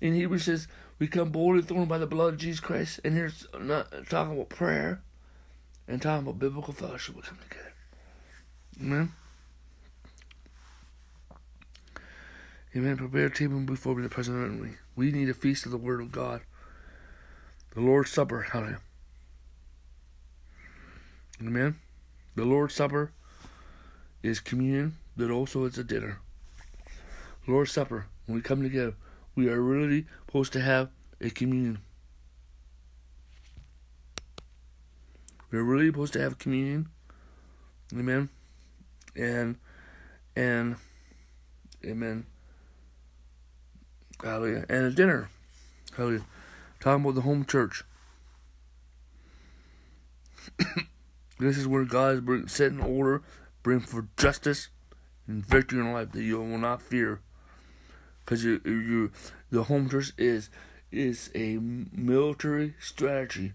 in 0.00 0.14
Hebrews 0.14 0.44
says 0.44 0.68
we 0.98 1.06
come 1.06 1.30
boldly 1.30 1.62
thrown 1.62 1.86
by 1.86 1.98
the 1.98 2.06
blood 2.06 2.34
of 2.34 2.40
Jesus 2.40 2.60
Christ, 2.60 3.00
and 3.04 3.14
here's 3.14 3.46
not 3.58 3.90
talking 4.08 4.34
about 4.34 4.48
prayer 4.48 5.02
and 5.88 6.00
talking 6.00 6.26
about 6.26 6.38
biblical 6.38 6.72
fellowship. 6.72 7.16
We 7.16 7.22
come 7.22 7.38
together. 7.48 7.72
Amen. 8.80 9.12
Amen. 12.74 12.96
Prepare 12.96 13.26
a 13.26 13.30
table 13.30 13.60
before 13.60 13.94
me, 13.94 14.02
the 14.02 14.08
present 14.08 14.62
me. 14.62 14.70
We 14.94 15.10
need 15.10 15.28
a 15.28 15.34
feast 15.34 15.64
of 15.64 15.72
the 15.72 15.78
Word 15.78 16.00
of 16.00 16.12
God. 16.12 16.42
The 17.74 17.80
Lord's 17.80 18.10
Supper. 18.10 18.42
Hallelujah. 18.52 18.80
Amen. 21.40 21.76
The 22.34 22.44
Lord's 22.44 22.74
Supper 22.74 23.12
is 24.22 24.40
communion, 24.40 24.96
but 25.16 25.30
also 25.30 25.64
it's 25.64 25.78
a 25.78 25.84
dinner. 25.84 26.20
Lord's 27.46 27.72
Supper, 27.72 28.06
when 28.26 28.36
we 28.36 28.42
come 28.42 28.62
together, 28.62 28.94
we 29.34 29.48
are 29.48 29.60
really 29.60 30.06
supposed 30.26 30.52
to 30.52 30.60
have 30.60 30.90
a 31.20 31.30
communion. 31.30 31.78
We're 35.50 35.62
really 35.62 35.88
supposed 35.88 36.12
to 36.14 36.20
have 36.20 36.38
communion. 36.38 36.88
Amen. 37.92 38.30
And 39.14 39.56
and 40.34 40.76
amen. 41.84 42.26
Hallelujah. 44.22 44.64
And 44.68 44.86
a 44.86 44.90
dinner. 44.90 45.30
Hallelujah. 45.96 46.24
Talking 46.80 47.04
about 47.04 47.14
the 47.14 47.22
home 47.22 47.44
church. 47.44 47.84
this 51.38 51.58
is 51.58 51.66
where 51.66 51.84
God 51.84 52.14
is 52.14 52.20
bring, 52.20 52.48
in 52.58 52.80
order, 52.80 53.22
bring 53.62 53.80
for 53.80 54.08
justice 54.16 54.68
and 55.26 55.44
victory 55.44 55.80
in 55.80 55.92
life 55.92 56.12
that 56.12 56.22
you 56.22 56.38
will 56.38 56.58
not 56.58 56.82
fear. 56.82 57.20
Because 58.24 58.44
you, 58.44 58.60
you, 58.64 59.10
the 59.50 59.64
home 59.64 59.88
church 59.88 60.12
is 60.16 60.50
is 60.90 61.30
a 61.34 61.56
military 61.56 62.74
strategy 62.78 63.52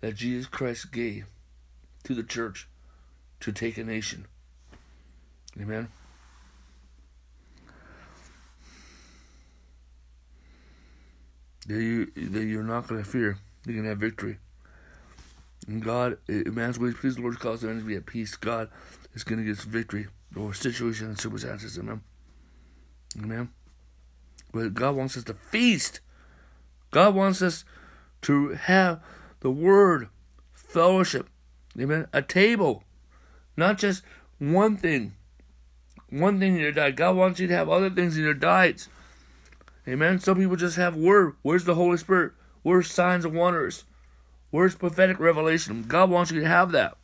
that 0.00 0.16
Jesus 0.16 0.46
Christ 0.46 0.90
gave 0.90 1.26
to 2.02 2.14
the 2.14 2.24
church 2.24 2.68
to 3.38 3.52
take 3.52 3.78
a 3.78 3.84
nation. 3.84 4.26
Amen. 5.58 5.88
That 11.66 11.80
you 11.80 12.06
that 12.16 12.44
you're 12.44 12.62
not 12.62 12.86
gonna 12.86 13.04
fear. 13.04 13.38
You're 13.66 13.76
gonna 13.76 13.90
have 13.90 13.98
victory. 13.98 14.38
And 15.66 15.82
God, 15.82 16.18
man's 16.28 16.78
ways 16.78 16.94
please 16.98 17.16
the 17.16 17.22
Lord 17.22 17.38
cause 17.38 17.62
enemies 17.62 17.82
to 17.82 17.88
be 17.88 17.96
at 17.96 18.06
peace. 18.06 18.36
God 18.36 18.68
is 19.14 19.24
gonna 19.24 19.42
give 19.42 19.58
us 19.58 19.64
victory 19.64 20.08
over 20.36 20.52
situation 20.52 21.08
and 21.08 21.18
circumstances. 21.18 21.78
Amen. 21.78 22.02
Amen. 23.18 23.50
But 24.52 24.74
God 24.74 24.96
wants 24.96 25.16
us 25.16 25.24
to 25.24 25.34
feast. 25.34 26.00
God 26.90 27.14
wants 27.14 27.42
us 27.42 27.64
to 28.22 28.50
have 28.50 29.00
the 29.40 29.50
word, 29.50 30.08
fellowship. 30.52 31.28
Amen. 31.78 32.06
A 32.12 32.22
table. 32.22 32.84
Not 33.56 33.78
just 33.78 34.02
one 34.38 34.76
thing. 34.76 35.14
One 36.08 36.40
thing 36.40 36.56
in 36.56 36.60
your 36.60 36.72
diet. 36.72 36.96
God 36.96 37.16
wants 37.16 37.38
you 37.38 37.46
to 37.46 37.54
have 37.54 37.68
other 37.68 37.90
things 37.90 38.16
in 38.16 38.24
your 38.24 38.34
diets. 38.34 38.88
Amen. 39.88 40.18
Some 40.18 40.38
people 40.38 40.56
just 40.56 40.76
have 40.76 40.96
word. 40.96 41.34
Where's 41.42 41.64
the 41.64 41.74
Holy 41.74 41.96
Spirit? 41.96 42.32
Where's 42.62 42.90
signs 42.90 43.24
and 43.24 43.34
wonders? 43.34 43.84
Where's 44.50 44.74
prophetic 44.74 45.18
revelation? 45.18 45.84
God 45.86 46.10
wants 46.10 46.30
you 46.30 46.40
to 46.40 46.46
have 46.46 46.72
that. 46.72 46.96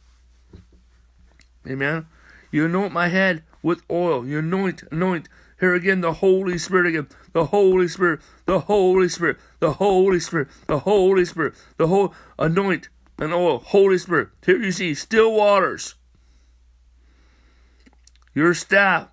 Amen. 1.66 2.06
You 2.50 2.66
anoint 2.66 2.92
my 2.92 3.08
head 3.08 3.42
with 3.62 3.82
oil. 3.90 4.26
You 4.26 4.38
anoint, 4.38 4.82
anoint. 4.90 5.28
Here 5.58 5.74
again, 5.74 6.02
the 6.02 6.14
Holy 6.14 6.58
Spirit 6.58 6.86
again. 6.86 7.08
The 7.32 7.46
Holy 7.46 7.88
Spirit, 7.88 8.20
the 8.44 8.60
Holy 8.60 9.08
Spirit, 9.08 9.38
the 9.58 9.74
Holy 9.74 10.20
Spirit, 10.20 10.48
the 10.66 10.80
Holy 10.80 11.24
Spirit, 11.24 11.54
the 11.76 11.86
whole 11.86 12.14
anoint 12.38 12.88
and 13.18 13.32
oil, 13.32 13.58
Holy 13.58 13.98
Spirit. 13.98 14.28
Here 14.44 14.62
you 14.62 14.72
see 14.72 14.94
still 14.94 15.32
waters. 15.32 15.94
Your 18.34 18.54
staff, 18.54 19.08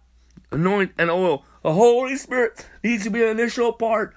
anoint 0.52 0.91
and 0.97 1.10
oil. 1.10 1.45
The 1.63 1.71
Holy 1.71 2.17
Spirit 2.17 2.67
needs 2.84 3.06
to 3.06 3.10
be 3.10 3.23
an 3.23 3.30
initial 3.30 3.71
part, 3.71 4.15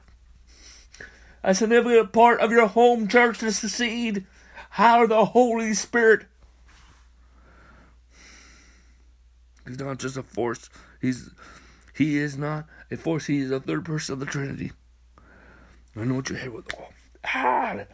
a 1.44 1.54
significant 1.54 2.12
part 2.12 2.40
of 2.40 2.50
your 2.50 2.66
home 2.66 3.06
church 3.06 3.38
to 3.38 3.52
succeed. 3.52 4.26
How 4.70 5.06
the 5.06 5.24
Holy 5.26 5.72
Spirit. 5.72 6.26
He's 9.66 9.78
not 9.78 9.98
just 9.98 10.16
a 10.16 10.24
force. 10.24 10.68
He's 11.00 11.30
he 11.94 12.18
is 12.18 12.36
not 12.36 12.66
a 12.90 12.96
force. 12.96 13.26
He 13.26 13.38
is 13.38 13.52
a 13.52 13.60
third 13.60 13.84
person 13.84 14.14
of 14.14 14.20
the 14.20 14.26
Trinity. 14.26 14.72
I 15.94 16.04
know 16.04 16.14
what 16.14 16.28
your 16.28 16.38
head 16.38 16.52
with 16.52 16.74
all. 16.74 16.92
Ah, 17.24 17.84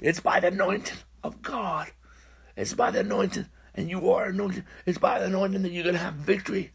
it's 0.00 0.20
by 0.20 0.40
the 0.40 0.46
anointing 0.46 0.96
of 1.24 1.42
God. 1.42 1.90
It's 2.56 2.72
by 2.72 2.92
the 2.92 3.00
anointing, 3.00 3.46
and 3.74 3.90
you 3.90 4.10
are 4.10 4.26
anointed. 4.26 4.64
It's 4.86 4.98
by 4.98 5.18
the 5.18 5.26
anointing 5.26 5.62
that 5.62 5.72
you're 5.72 5.84
gonna 5.84 5.98
have 5.98 6.14
victory 6.14 6.72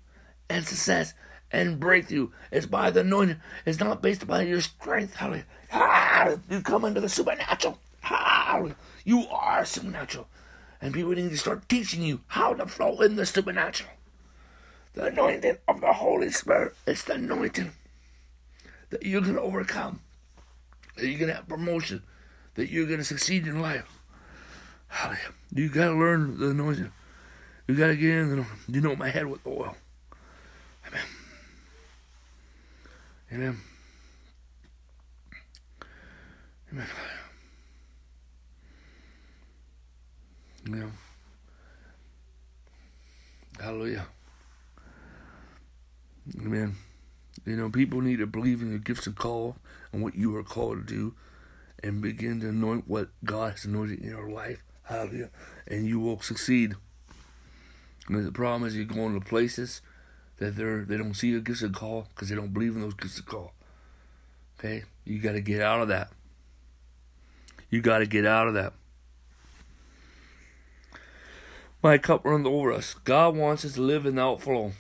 and 0.50 0.68
success 0.68 1.14
and 1.52 1.80
breakthrough. 1.80 2.30
It's 2.52 2.66
by 2.66 2.92
the 2.92 3.02
anointing. 3.02 3.42
It's 3.66 3.80
not 3.80 4.02
based 4.02 4.24
upon 4.24 4.48
your 4.48 4.62
strength. 4.62 5.16
Hallelujah. 5.16 5.46
Ah, 5.72 6.36
you 6.50 6.62
come 6.62 6.86
into 6.86 7.02
the 7.02 7.10
supernatural. 7.10 7.80
Hallelujah. 8.02 8.76
You 9.04 9.26
are 9.28 9.66
supernatural. 9.66 10.28
And 10.82 10.94
people 10.94 11.12
need 11.12 11.30
to 11.30 11.38
start 11.38 11.70
teaching 11.70 12.02
you 12.02 12.22
how 12.28 12.54
to 12.54 12.66
flow 12.66 13.02
in 13.02 13.16
the 13.16 13.26
supernatural. 13.26 13.92
The 14.94 15.06
anointing 15.06 15.58
of 15.68 15.82
the 15.82 15.94
Holy 15.94 16.32
Spirit. 16.32 16.76
It's 16.86 17.04
the 17.04 17.14
anointing 17.14 17.72
that 18.90 19.04
you're 19.04 19.22
going 19.22 19.36
to 19.36 19.42
overcome. 19.42 20.02
That 20.98 21.08
you're 21.08 21.20
going 21.20 21.30
to 21.30 21.36
have 21.36 21.48
promotion. 21.48 22.04
That 22.56 22.70
you're 22.70 22.88
going 22.88 23.00
to 23.00 23.06
succeed 23.06 23.48
in 23.48 23.62
life. 23.62 24.00
Hallelujah. 24.88 25.34
You 25.54 25.70
got 25.70 25.90
to 25.90 25.96
learn 25.96 26.40
the 26.40 26.50
anointing. 26.50 26.92
You 27.68 27.76
got 27.76 27.88
to 27.88 27.96
get 27.96 28.10
in 28.10 28.36
the, 28.38 28.46
you 28.68 28.82
know 28.82 28.96
my 28.96 29.10
head 29.10 29.28
with 29.28 29.46
oil. 29.48 29.78
Amen. 30.88 31.02
Amen. 33.34 33.58
Amen. 36.72 36.88
Yeah. 40.70 40.90
Hallelujah. 43.64 44.06
Amen. 46.40 46.76
You 47.46 47.56
know, 47.56 47.70
people 47.70 48.02
need 48.02 48.20
to 48.20 48.28
believe 48.28 48.62
in 48.62 48.70
your 48.70 48.80
gifts 48.80 49.08
and 49.08 49.16
call 49.16 49.56
and 49.94 50.04
what 50.04 50.16
you 50.16 50.36
are 50.36 50.44
called 50.44 50.86
to 50.86 50.94
do 50.94 51.16
and 51.82 52.02
begin 52.02 52.42
to 52.42 52.50
anoint 52.50 52.90
what 52.90 53.10
God 53.24 53.52
has 53.52 53.66
anointed 53.66 54.00
in 54.02 54.10
your 54.10 54.30
life. 54.30 54.62
Hallelujah. 54.84 55.30
And 55.68 55.88
you 55.88 56.02
will 56.02 56.20
succeed. 56.22 56.76
The 58.10 58.32
problem 58.32 58.66
is 58.66 58.76
you're 58.76 58.86
going 58.86 59.18
to 59.18 59.26
places 59.26 59.82
that 60.42 60.56
they're 60.56 60.84
they 60.84 60.98
don't 60.98 61.14
see 61.14 61.30
your 61.30 61.40
gifts 61.40 61.62
and 61.62 61.74
call 61.74 62.08
because 62.10 62.30
they 62.30 62.36
don't 62.36 62.52
believe 62.52 62.76
in 62.76 62.82
those 62.82 62.96
gifts 62.96 63.18
and 63.18 63.28
call. 63.28 63.54
Okay? 64.60 64.84
You 65.06 65.20
gotta 65.20 65.40
get 65.40 65.62
out 65.62 65.82
of 65.82 65.88
that. 65.90 66.10
You 67.70 67.80
gotta 67.80 68.08
get 68.08 68.26
out 68.26 68.48
of 68.48 68.56
that. 68.56 68.74
My 71.84 72.00
cup 72.00 72.26
runs 72.26 72.48
over 72.48 72.72
us. 72.72 72.96
God 73.04 73.36
wants 73.36 73.64
us 73.66 73.74
to 73.74 73.82
live 73.82 74.08
in 74.08 74.16
the 74.16 74.24
outflow. 74.24 74.72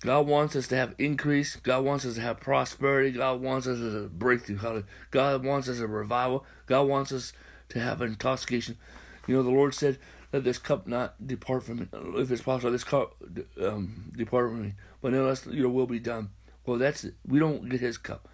God 0.00 0.28
wants 0.28 0.54
us 0.54 0.68
to 0.68 0.76
have 0.76 0.94
increase. 0.96 1.56
God 1.56 1.84
wants 1.84 2.06
us 2.06 2.14
to 2.14 2.20
have 2.20 2.40
prosperity. 2.40 3.10
God 3.10 3.40
wants 3.40 3.66
us 3.66 3.78
to 3.78 4.02
have 4.02 4.18
breakthrough. 4.18 4.84
God 5.10 5.44
wants 5.44 5.68
us 5.68 5.80
a 5.80 5.88
revival. 5.88 6.44
God 6.66 6.82
wants 6.82 7.10
us 7.10 7.32
to 7.70 7.80
have 7.80 8.00
intoxication. 8.00 8.78
You 9.26 9.36
know, 9.36 9.42
the 9.42 9.50
Lord 9.50 9.74
said, 9.74 9.98
"Let 10.32 10.44
this 10.44 10.58
cup 10.58 10.86
not 10.86 11.26
depart 11.26 11.64
from 11.64 11.80
me. 11.80 11.88
If 11.92 12.30
it's 12.30 12.42
possible, 12.42 12.70
let 12.70 12.76
this 12.76 12.84
cup 12.84 13.16
um, 13.60 14.12
depart 14.16 14.50
from 14.50 14.62
me. 14.62 14.74
But 15.00 15.14
unless 15.14 15.46
your 15.46 15.70
will 15.70 15.86
be 15.86 15.98
done." 15.98 16.30
Well, 16.66 16.78
that's 16.78 17.04
it. 17.04 17.14
We 17.26 17.38
don't 17.38 17.68
get 17.68 17.80
His 17.80 17.98
cup. 17.98 18.28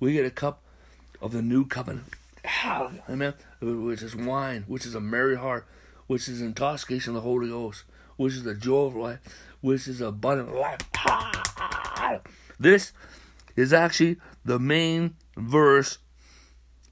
We 0.00 0.12
get 0.12 0.24
a 0.24 0.30
cup 0.30 0.62
of 1.20 1.32
the 1.32 1.42
new 1.42 1.66
covenant. 1.66 2.06
Amen. 3.08 3.34
Which 3.60 4.02
is 4.02 4.16
wine, 4.16 4.64
which 4.66 4.86
is 4.86 4.94
a 4.94 5.00
merry 5.00 5.36
heart, 5.36 5.66
which 6.06 6.28
is 6.28 6.40
intoxication 6.40 7.10
of 7.10 7.14
the 7.16 7.20
Holy 7.20 7.48
Ghost, 7.48 7.84
which 8.16 8.34
is 8.34 8.44
the 8.44 8.54
joy 8.54 8.86
of 8.86 8.96
life, 8.96 9.20
which 9.60 9.86
is 9.86 10.00
abundant 10.00 10.54
life. 10.54 10.80
This 12.58 12.92
is 13.56 13.72
actually 13.72 14.18
the 14.44 14.58
main 14.58 15.16
verse 15.36 15.98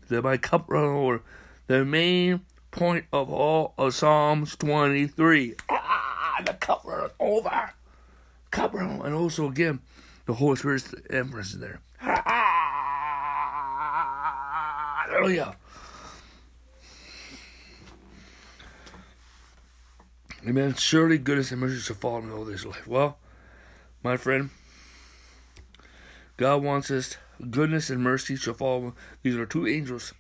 that 0.09 0.23
my 0.23 0.37
cup 0.37 0.67
run 0.69 0.85
over. 0.85 1.23
The 1.67 1.85
main 1.85 2.41
point 2.71 3.07
of 3.13 3.31
all 3.31 3.75
of 3.79 3.95
Psalms 3.95 4.57
23. 4.57 5.55
Ah, 5.69 6.43
the 6.45 6.55
cup 6.55 6.83
run 6.85 7.11
over. 7.19 7.73
Cup 8.51 8.75
run, 8.75 9.01
and 9.03 9.15
also 9.15 9.49
again, 9.49 9.81
the 10.27 10.35
Holy 10.35 10.57
Spirit's 10.57 10.95
empress 11.09 11.55
is 11.55 11.61
there. 11.61 11.81
Hallelujah. 15.11 15.57
Amen. 20.47 20.75
Surely 20.75 21.19
goodness 21.19 21.53
and 21.53 21.61
mercy 21.61 21.79
shall 21.79 21.97
follow 21.97 22.23
me 22.23 22.33
all 22.33 22.45
this 22.45 22.65
life. 22.65 22.87
Well, 22.87 23.19
my 24.03 24.17
friend, 24.17 24.49
God 26.39 26.63
wants 26.63 26.91
us 26.91 27.19
goodness 27.51 27.91
and 27.91 28.03
mercy 28.03 28.37
shall 28.37 28.55
follow. 28.55 28.95
These 29.23 29.37
are 29.37 29.45
two 29.45 29.67
angels 29.67 30.15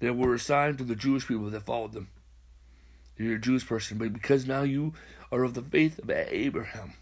that 0.00 0.16
were 0.16 0.34
assigned 0.34 0.78
to 0.78 0.84
the 0.84 0.96
Jewish 0.96 1.28
people 1.28 1.48
that 1.48 1.62
followed 1.62 1.92
them. 1.92 2.08
You're 3.16 3.36
a 3.36 3.40
Jewish 3.40 3.66
person, 3.66 3.98
but 3.98 4.12
because 4.12 4.46
now 4.46 4.62
you 4.62 4.92
are 5.30 5.44
of 5.44 5.54
the 5.54 5.62
faith 5.62 5.98
of 6.00 6.10
Abraham, 6.10 6.94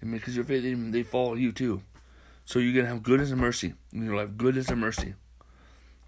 and 0.00 0.12
because 0.12 0.36
your 0.36 0.44
faith 0.44 0.62
they 0.92 1.02
follow 1.02 1.34
you 1.34 1.52
too. 1.52 1.82
So 2.44 2.58
you're 2.58 2.74
gonna 2.74 2.92
have 2.94 3.02
goodness 3.02 3.30
and 3.30 3.40
mercy 3.40 3.74
in 3.92 4.06
your 4.06 4.16
life. 4.16 4.30
Goodness 4.36 4.68
and 4.68 4.80
mercy 4.80 5.14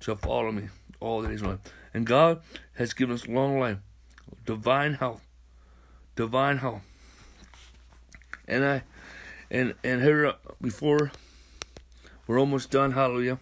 shall 0.01 0.17
follow 0.17 0.53
me 0.53 0.69
all 1.01 1.23
the 1.23 1.29
days 1.29 1.43
of 1.43 1.49
life. 1.49 1.59
And 1.93 2.07
God 2.07 2.41
has 2.75 2.93
given 2.95 3.15
us 3.15 3.27
long 3.27 3.59
life, 3.59 3.79
divine 4.47 4.95
health, 4.95 5.23
divine 6.17 6.59
health. 6.59 6.83
And 8.49 8.65
I, 8.65 8.83
and 9.51 9.75
and 9.85 10.03
here 10.03 10.27
uh, 10.27 10.33
before 10.61 11.13
we're 12.27 12.41
almost 12.41 12.71
done. 12.71 12.93
Hallelujah. 12.93 13.39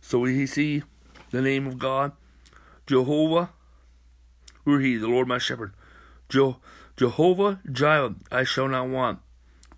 So 0.00 0.20
we 0.20 0.46
see 0.46 0.82
the 1.30 1.42
name 1.42 1.66
of 1.66 1.78
God, 1.78 2.12
Jehovah. 2.86 3.50
Who 4.64 4.78
He? 4.78 4.96
The 4.96 5.08
Lord 5.08 5.28
my 5.28 5.38
shepherd. 5.38 5.72
Je- 6.28 6.56
Jehovah 6.96 7.60
Jireh, 7.70 8.14
I 8.30 8.44
shall 8.44 8.68
not 8.68 8.88
want. 8.88 9.20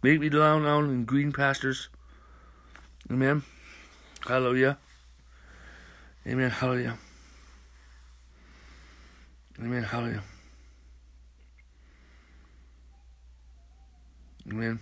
Make 0.03 0.19
me 0.19 0.31
lie 0.31 0.59
down 0.59 0.91
in 0.91 1.05
green 1.05 1.31
pastures. 1.31 1.89
Amen. 3.09 3.43
Hallelujah. 4.27 4.77
Amen. 6.27 6.51
Hallelujah. 6.51 6.99
Amen. 9.61 9.83
Hallelujah. 9.85 10.23
Amen. 14.51 14.81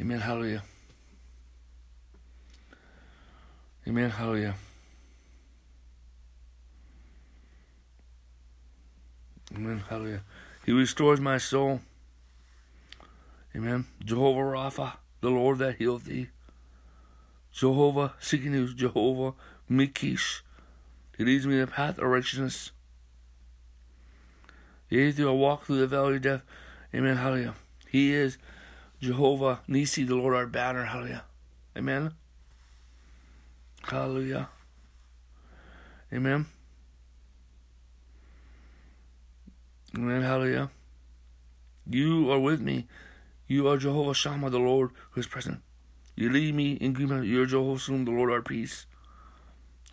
Amen. 0.00 0.20
Hallelujah. 0.20 0.62
Amen. 3.86 4.10
Hallelujah. 4.10 4.54
Amen. 9.54 9.82
Hallelujah. 9.88 10.22
He 10.68 10.74
restores 10.74 11.18
my 11.18 11.38
soul. 11.38 11.80
Amen. 13.56 13.86
Jehovah 14.04 14.40
Rapha, 14.40 14.98
the 15.22 15.30
Lord 15.30 15.60
that 15.60 15.76
healeth 15.76 16.04
thee. 16.04 16.28
Jehovah, 17.50 18.12
Tsidkenu, 18.20 18.74
Jehovah 18.74 19.32
Mikish. 19.70 20.42
He 21.16 21.24
leads 21.24 21.46
me 21.46 21.54
in 21.54 21.60
the 21.62 21.66
path 21.68 21.96
of 21.96 22.04
righteousness. 22.04 22.72
Yea, 24.90 25.10
through 25.10 25.30
I 25.30 25.32
walk 25.32 25.64
through 25.64 25.78
the 25.78 25.86
valley 25.86 26.16
of 26.16 26.20
death. 26.20 26.42
Amen. 26.94 27.16
Hallelujah. 27.16 27.54
He 27.88 28.12
is 28.12 28.36
Jehovah 29.00 29.60
Nissi, 29.70 30.06
the 30.06 30.16
Lord 30.16 30.34
our 30.34 30.46
banner. 30.46 30.84
Hallelujah. 30.84 31.24
Amen. 31.78 32.12
Hallelujah. 33.84 34.50
Amen. 36.12 36.44
Amen. 39.98 40.22
Hallelujah. 40.22 40.70
You 41.90 42.30
are 42.30 42.38
with 42.38 42.60
me. 42.60 42.86
You 43.48 43.66
are 43.66 43.76
Jehovah 43.76 44.14
Shammah, 44.14 44.48
the 44.48 44.60
Lord 44.60 44.90
who 45.10 45.20
is 45.20 45.26
present. 45.26 45.60
You 46.14 46.30
lead 46.30 46.54
me 46.54 46.74
in 46.74 46.92
green 46.92 47.24
You 47.24 47.42
are 47.42 47.46
Jehovah 47.46 47.80
Shalom, 47.80 48.04
the 48.04 48.12
Lord 48.12 48.30
our 48.30 48.40
peace. 48.40 48.86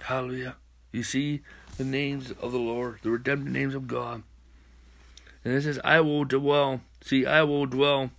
Hallelujah. 0.02 0.58
You 0.92 1.02
see 1.02 1.42
the 1.78 1.84
names 1.84 2.30
of 2.40 2.52
the 2.52 2.60
Lord, 2.60 3.00
the 3.02 3.10
redemptive 3.10 3.52
names 3.52 3.74
of 3.74 3.88
God. 3.88 4.22
And 5.44 5.56
it 5.56 5.64
says, 5.64 5.80
I 5.84 6.02
will 6.02 6.24
dwell. 6.24 6.82
See, 7.02 7.26
I 7.26 7.42
will 7.42 7.66
dwell. 7.66 8.12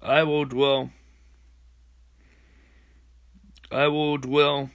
I 0.00 0.22
will 0.22 0.44
dwell. 0.44 0.90
I 3.72 3.88
will 3.88 4.16
dwell. 4.16 4.70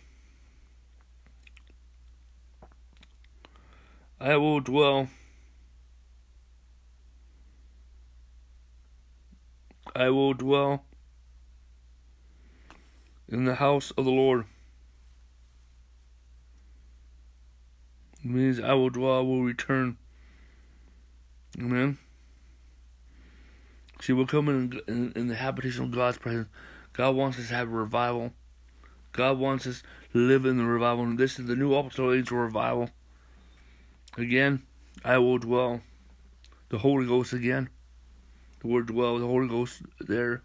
I 4.19 4.35
will 4.35 4.59
dwell. 4.59 5.07
I 9.95 10.09
will 10.09 10.33
dwell 10.33 10.83
in 13.29 13.45
the 13.45 13.55
house 13.55 13.91
of 13.91 14.03
the 14.03 14.11
Lord. 14.11 14.45
It 18.23 18.29
means 18.29 18.59
I 18.59 18.73
will 18.73 18.89
dwell, 18.89 19.19
I 19.19 19.21
will 19.21 19.43
return. 19.43 19.97
Amen. 21.57 21.97
See, 24.01 24.11
we're 24.11 24.25
coming 24.25 24.81
in, 24.87 24.93
in, 24.93 25.13
in, 25.15 25.27
the 25.27 25.35
habitation 25.35 25.85
of 25.85 25.91
God's 25.91 26.17
presence. 26.17 26.49
God 26.91 27.15
wants 27.15 27.39
us 27.39 27.47
to 27.47 27.55
have 27.55 27.69
a 27.69 27.71
revival. 27.71 28.33
God 29.13 29.39
wants 29.39 29.65
us 29.65 29.81
to 30.11 30.17
live 30.17 30.45
in 30.45 30.57
the 30.57 30.65
revival. 30.65 31.05
And 31.05 31.17
this 31.17 31.39
is 31.39 31.45
the 31.45 31.55
new 31.55 31.73
apostolic 31.73 32.19
age 32.19 32.31
revival. 32.31 32.89
Again, 34.17 34.63
I 35.05 35.17
will 35.19 35.37
dwell. 35.37 35.81
The 36.69 36.79
Holy 36.79 37.05
Ghost 37.05 37.31
again. 37.31 37.69
The 38.65 38.71
word 38.71 38.87
dwell, 38.87 39.19
the 39.19 39.27
Holy 39.27 39.47
Ghost 39.47 39.83
there. 39.99 40.41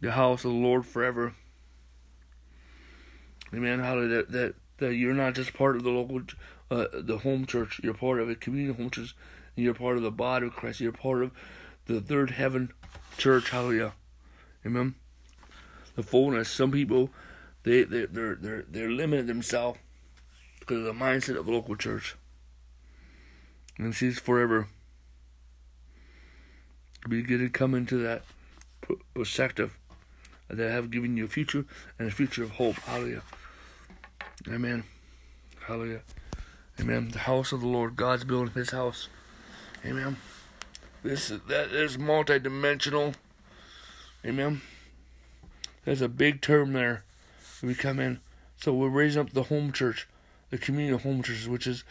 The 0.00 0.10
house 0.10 0.44
of 0.44 0.50
the 0.50 0.56
Lord 0.56 0.84
forever. 0.84 1.36
Amen. 3.54 3.78
Hallelujah. 3.78 4.08
that 4.08 4.32
that 4.32 4.54
that 4.78 4.94
you're 4.96 5.14
not 5.14 5.36
just 5.36 5.54
part 5.54 5.76
of 5.76 5.84
the 5.84 5.90
local, 5.90 6.22
uh, 6.72 6.86
the 6.92 7.18
home 7.18 7.46
church. 7.46 7.80
You're 7.84 7.94
part 7.94 8.18
of 8.18 8.28
a 8.28 8.34
community 8.34 8.76
home 8.76 8.90
church. 8.90 9.14
You're 9.54 9.72
part 9.72 9.98
of 9.98 10.02
the 10.02 10.10
body 10.10 10.48
of 10.48 10.54
Christ. 10.54 10.80
You're 10.80 10.90
part 10.90 11.22
of 11.22 11.30
the 11.86 12.00
third 12.00 12.30
heaven 12.30 12.72
church. 13.18 13.50
Hallelujah. 13.50 13.92
Amen. 14.66 14.96
The 15.94 16.02
fullness. 16.02 16.48
Some 16.48 16.72
people, 16.72 17.10
they 17.62 17.84
they 17.84 18.06
they're 18.06 18.34
they're 18.34 18.64
they're 18.68 18.90
limiting 18.90 19.26
themselves 19.26 19.78
because 20.58 20.78
of 20.78 20.84
the 20.86 20.92
mindset 20.92 21.38
of 21.38 21.46
the 21.46 21.52
local 21.52 21.76
church. 21.76 22.16
And 23.78 23.94
she's 23.94 24.18
forever. 24.18 24.66
Be 27.08 27.22
good 27.22 27.38
to 27.38 27.48
come 27.50 27.74
into 27.74 27.98
that 27.98 28.22
perspective 29.14 29.76
that 30.48 30.70
have 30.70 30.90
given 30.90 31.16
you 31.16 31.24
a 31.24 31.28
future 31.28 31.66
and 31.98 32.08
a 32.08 32.10
future 32.10 32.42
of 32.42 32.52
hope. 32.52 32.76
Hallelujah. 32.76 33.22
Amen. 34.48 34.84
Hallelujah. 35.66 36.00
Amen. 36.80 37.08
The 37.10 37.20
house 37.20 37.52
of 37.52 37.60
the 37.60 37.66
Lord. 37.66 37.96
God's 37.96 38.24
building 38.24 38.54
his 38.54 38.70
house. 38.70 39.08
Amen. 39.84 40.16
This 41.02 41.28
that 41.28 41.72
is 41.72 41.98
multi-dimensional. 41.98 43.14
Amen. 44.24 44.62
That's 45.84 46.00
a 46.00 46.08
big 46.08 46.40
term 46.40 46.72
there. 46.72 47.04
We 47.62 47.74
come 47.74 48.00
in. 48.00 48.20
So 48.56 48.72
we're 48.72 48.88
raising 48.88 49.20
up 49.20 49.30
the 49.30 49.44
home 49.44 49.72
church, 49.72 50.08
the 50.48 50.56
community 50.56 50.94
of 50.94 51.02
home 51.02 51.22
churches, 51.22 51.48
which 51.48 51.66
is 51.66 51.84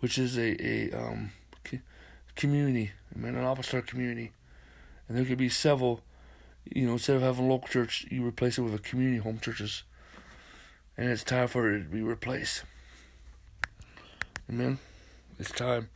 which 0.00 0.16
is 0.18 0.38
a, 0.38 0.56
a 0.66 0.92
um, 0.92 1.32
community, 2.36 2.92
amen, 3.16 3.34
an 3.34 3.44
apostolic 3.44 3.86
community. 3.86 4.32
And 5.08 5.16
there 5.16 5.24
could 5.24 5.38
be 5.38 5.48
several, 5.48 6.00
you 6.64 6.86
know, 6.86 6.94
instead 6.94 7.16
of 7.16 7.22
having 7.22 7.46
a 7.46 7.48
local 7.48 7.68
church, 7.68 8.06
you 8.10 8.26
replace 8.26 8.58
it 8.58 8.62
with 8.62 8.74
a 8.74 8.78
community 8.78 9.18
home 9.18 9.38
churches. 9.38 9.82
And 10.96 11.10
it's 11.10 11.24
time 11.24 11.48
for 11.48 11.72
it 11.72 11.84
to 11.84 11.88
be 11.88 12.02
replaced. 12.02 12.64
Amen. 14.50 14.78
It's 15.38 15.50
time. 15.50 15.90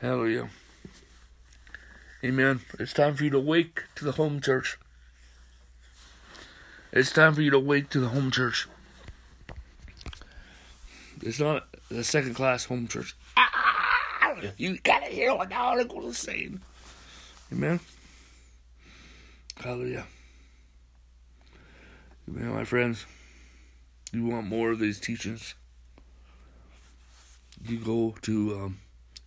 Hallelujah. 0.00 0.50
Amen. 2.22 2.60
It's 2.78 2.92
time 2.92 3.14
for 3.14 3.24
you 3.24 3.30
to 3.30 3.40
wake 3.40 3.84
to 3.94 4.04
the 4.04 4.12
home 4.12 4.40
church. 4.40 4.78
It's 6.92 7.12
time 7.12 7.34
for 7.34 7.40
you 7.40 7.50
to 7.50 7.58
wake 7.58 7.88
to 7.90 8.00
the 8.00 8.08
home 8.08 8.30
church. 8.30 8.68
It's 11.22 11.38
not 11.38 11.68
the 11.90 12.02
second 12.02 12.34
class 12.34 12.64
home 12.64 12.88
church. 12.88 13.14
Ah, 13.36 14.34
you 14.56 14.78
gotta 14.78 15.06
hear 15.06 15.34
what 15.34 15.50
the 15.50 15.54
article 15.54 16.08
is 16.08 16.18
saying. 16.18 16.60
Amen. 17.52 17.80
Hallelujah. 19.56 20.06
Amen, 22.28 22.54
my 22.54 22.64
friends. 22.64 23.06
you 24.12 24.24
want 24.26 24.46
more 24.46 24.70
of 24.70 24.78
these 24.78 25.00
teachings, 25.00 25.56
you 27.66 27.78
go 27.78 28.14
to 28.22 28.54
um, 28.54 28.78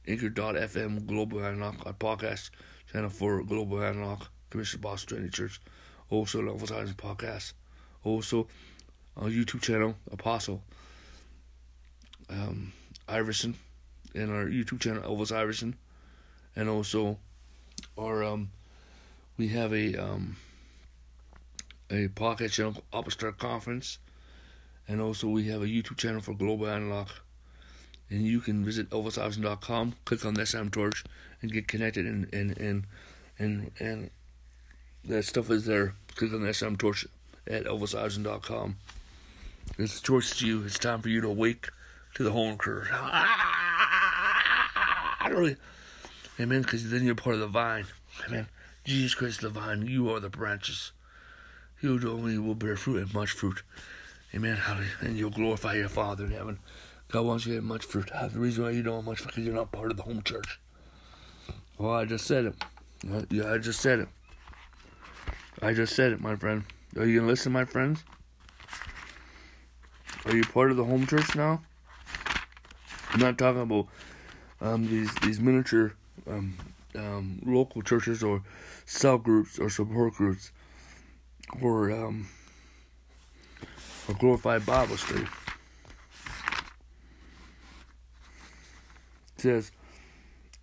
Anchor.fm 0.07 1.05
Global 1.05 1.43
our 1.43 1.93
podcast 1.93 2.49
channel 2.91 3.09
for 3.09 3.43
Global 3.43 3.83
Analog, 3.83 4.23
Commission 4.49 4.79
Boss 4.79 5.03
Training 5.03 5.31
Church, 5.31 5.59
also 6.09 6.41
Level 6.41 6.65
Science 6.65 6.93
Podcast, 6.93 7.51
also 8.05 8.47
our 9.17 9.27
YouTube 9.27 9.61
channel, 9.61 9.95
Apostle 10.11 10.63
um, 12.29 12.71
Iverson, 13.07 13.55
and 14.15 14.31
our 14.31 14.45
YouTube 14.45 14.79
channel, 14.79 15.03
Elvis 15.03 15.35
Iverson, 15.35 15.75
and 16.55 16.69
also 16.69 17.17
our 17.97 18.23
um, 18.23 18.51
we 19.37 19.49
have 19.49 19.73
a 19.73 19.95
um, 19.95 20.37
a 21.89 22.07
podcast 22.07 22.53
channel, 22.53 22.83
Upper 22.91 23.31
Conference, 23.31 23.99
and 24.87 25.01
also 25.01 25.27
we 25.27 25.47
have 25.47 25.61
a 25.61 25.67
YouTube 25.67 25.97
channel 25.97 26.21
for 26.21 26.33
Global 26.33 26.67
Analog. 26.67 27.09
And 28.09 28.21
you 28.21 28.41
can 28.41 28.63
visit 28.63 28.89
elvisiverson.com, 28.91 29.95
click 30.05 30.25
on 30.25 30.35
the 30.35 30.45
SM 30.45 30.67
Torch, 30.67 31.03
and 31.41 31.51
get 31.51 31.67
connected. 31.67 32.05
And 32.05 32.31
and 32.33 32.57
and 32.57 32.83
and 33.39 33.71
and 33.79 34.09
that 35.05 35.23
stuff 35.23 35.49
is 35.49 35.65
there. 35.65 35.95
Click 36.15 36.33
on 36.33 36.43
the 36.43 36.53
SM 36.53 36.75
Torch 36.75 37.07
at 37.47 37.65
elvisiverson.com. 37.65 38.77
It's 39.77 39.99
the 39.99 40.05
torch 40.05 40.39
to 40.39 40.47
you. 40.47 40.63
It's 40.63 40.77
time 40.77 41.01
for 41.01 41.09
you 41.09 41.21
to 41.21 41.27
awake 41.27 41.69
to 42.15 42.23
the 42.23 42.31
home 42.31 42.57
curve. 42.57 42.89
Amen. 46.39 46.61
Because 46.61 46.89
then 46.89 47.03
you're 47.03 47.15
part 47.15 47.35
of 47.35 47.41
the 47.41 47.47
vine. 47.47 47.85
Amen. 48.27 48.47
Jesus 48.85 49.15
Christ, 49.15 49.41
the 49.41 49.49
vine. 49.49 49.85
You 49.87 50.09
are 50.11 50.19
the 50.19 50.29
branches. 50.29 50.91
You 51.81 51.99
only 52.09 52.37
will 52.37 52.55
bear 52.55 52.75
fruit 52.75 53.01
and 53.01 53.13
much 53.13 53.31
fruit. 53.31 53.61
Amen. 54.33 54.57
And 55.01 55.17
you'll 55.17 55.29
glorify 55.29 55.75
your 55.75 55.89
Father 55.89 56.25
in 56.25 56.31
heaven. 56.31 56.59
God 57.09 57.25
wants 57.25 57.45
you 57.45 57.51
to 57.51 57.55
have 57.57 57.63
much 57.65 57.85
fruit. 57.85 58.09
The 58.31 58.39
reason 58.39 58.63
why 58.63 58.71
you 58.71 58.81
don't 58.81 58.95
have 58.95 59.05
much 59.05 59.19
fruit 59.19 59.27
because 59.27 59.45
you're 59.45 59.53
not 59.53 59.71
part 59.71 59.91
of 59.91 59.97
the 59.97 60.03
home 60.03 60.23
church. 60.23 60.59
Well, 61.77 61.93
I 61.93 62.05
just 62.05 62.25
said 62.25 62.45
it. 62.45 62.55
Yeah, 63.29 63.51
I 63.51 63.57
just 63.57 63.81
said 63.81 63.99
it. 63.99 64.07
I 65.61 65.73
just 65.73 65.95
said 65.95 66.13
it, 66.13 66.21
my 66.21 66.35
friend. 66.35 66.63
Are 66.97 67.05
you 67.05 67.19
gonna 67.19 67.31
listen, 67.31 67.51
my 67.51 67.65
friends? 67.65 68.03
Are 70.25 70.35
you 70.35 70.43
part 70.43 70.71
of 70.71 70.77
the 70.77 70.85
home 70.85 71.05
church 71.05 71.35
now? 71.35 71.61
I'm 73.11 73.19
not 73.19 73.37
talking 73.37 73.61
about 73.61 73.87
um, 74.61 74.87
these 74.87 75.13
these 75.15 75.39
miniature 75.39 75.95
um, 76.27 76.57
um, 76.95 77.41
local 77.45 77.81
churches 77.81 78.23
or 78.23 78.43
cell 78.85 79.17
groups 79.17 79.59
or 79.59 79.69
support 79.69 80.13
groups 80.13 80.51
or 81.61 81.91
um, 81.91 82.27
or 84.07 84.15
glorified 84.15 84.65
Bible 84.65 84.97
study. 84.97 85.25
It 89.35 89.41
says 89.41 89.71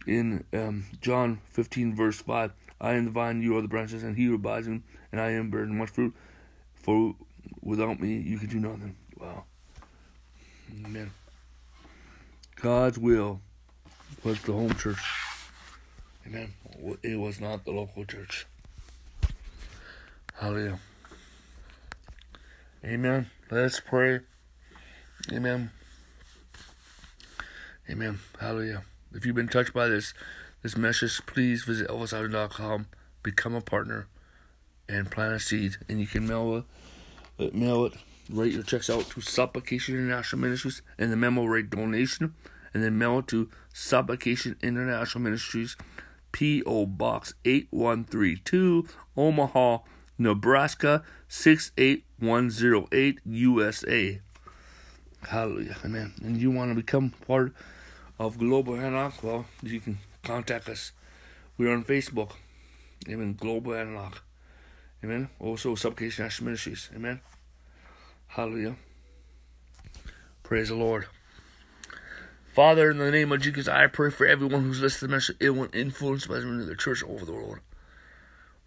in 0.07 0.45
um, 0.53 0.87
John 1.01 1.41
15 1.51 1.95
verse 1.95 2.21
5, 2.21 2.53
I 2.81 2.93
am 2.95 3.05
the 3.07 3.11
vine, 3.11 3.43
you 3.43 3.57
are 3.57 3.63
the 3.63 3.69
branches, 3.69 4.03
and 4.03 4.17
he 4.17 4.25
who 4.25 4.35
abides 4.35 4.67
in, 4.67 4.83
and 5.13 5.21
I 5.21 5.33
am 5.33 5.51
bearing 5.51 5.77
much 5.77 5.91
fruit. 5.91 6.15
For 6.75 7.15
without 7.61 8.01
me, 8.01 8.17
you 8.17 8.39
can 8.39 8.49
do 8.49 8.59
nothing. 8.59 8.97
Wow. 9.19 9.45
Amen. 10.85 11.11
God's 12.57 12.99
will 12.99 13.41
was 14.25 14.41
the 14.43 14.53
home 14.53 14.75
church. 14.75 14.99
Amen. 16.27 16.53
It 17.03 17.19
was 17.19 17.41
not 17.41 17.65
the 17.65 17.73
local 17.73 18.05
church. 18.05 18.47
Hallelujah. 20.35 20.79
Amen. 22.85 23.31
Let's 23.51 23.81
pray. 23.81 24.21
Amen. 25.31 25.71
Amen. 27.91 28.21
Hallelujah. 28.41 28.85
If 29.13 29.27
you've 29.27 29.35
been 29.35 29.49
touched 29.49 29.75
by 29.75 29.89
this 29.89 30.15
this 30.63 30.77
message, 30.77 31.21
please 31.27 31.65
visit 31.65 31.89
elvisiverson.com, 31.89 32.87
become 33.23 33.55
a 33.55 33.61
partner, 33.61 34.07
and 34.89 35.11
plant 35.11 35.35
a 35.35 35.41
seed. 35.41 35.77
And 35.89 36.01
you 36.01 36.07
can 36.07 36.27
mail 36.27 36.65
it, 37.39 37.55
mail 37.55 37.87
it, 37.87 37.95
write 38.29 38.53
your 38.53 38.63
checks 38.63 38.91
out 38.91 39.09
to 39.11 39.21
Supplication 39.21 39.97
International 39.97 40.41
Ministries, 40.41 40.83
and 40.99 41.11
the 41.11 41.17
memo 41.17 41.45
write 41.45 41.71
donation, 41.71 42.35
and 42.73 42.83
then 42.83 42.99
mail 42.99 43.21
it 43.21 43.27
to 43.29 43.49
Supplication 43.73 44.57
International 44.63 45.23
Ministries, 45.23 45.77
P.O. 46.33 46.87
Box 46.87 47.35
8132, 47.45 48.87
Omaha, 49.17 49.79
Nebraska 50.19 51.03
68108, 51.29 53.21
USA. 53.25 54.21
Hallelujah. 55.29 55.77
Amen. 55.85 56.15
And 56.23 56.37
you 56.37 56.51
want 56.51 56.71
to 56.71 56.75
become 56.75 57.11
part 57.27 57.53
of 58.19 58.39
Global 58.39 58.77
Analog? 58.77 59.13
Well, 59.23 59.47
you 59.63 59.81
can 59.81 59.99
contact 60.23 60.69
us. 60.69 60.93
We're 61.59 61.73
on 61.73 61.85
Facebook. 61.85 62.33
Amen. 63.09 63.35
Global 63.39 63.75
Analog. 63.75 64.17
Amen. 65.05 65.29
Also, 65.39 65.75
Supplication 65.75 66.25
National 66.25 66.47
Ministries. 66.47 66.91
Amen. 66.95 67.21
Hallelujah. 68.29 68.77
Praise 70.43 70.69
the 70.69 70.75
Lord. 70.75 71.07
Father, 72.53 72.91
in 72.91 72.99
the 72.99 73.13
name 73.13 73.31
of 73.31 73.41
Jesus, 73.41 73.69
I 73.69 73.87
pray 73.87 74.11
for 74.11 74.27
everyone 74.27 74.65
who's 74.65 74.81
listening 74.81 75.01
to 75.01 75.07
the 75.07 75.17
message, 75.17 75.37
it 75.39 75.51
will 75.51 75.69
influence 75.73 76.27
by 76.27 76.41
the 76.41 76.77
church 76.77 77.05
over 77.05 77.25
the 77.25 77.33
world. 77.33 77.61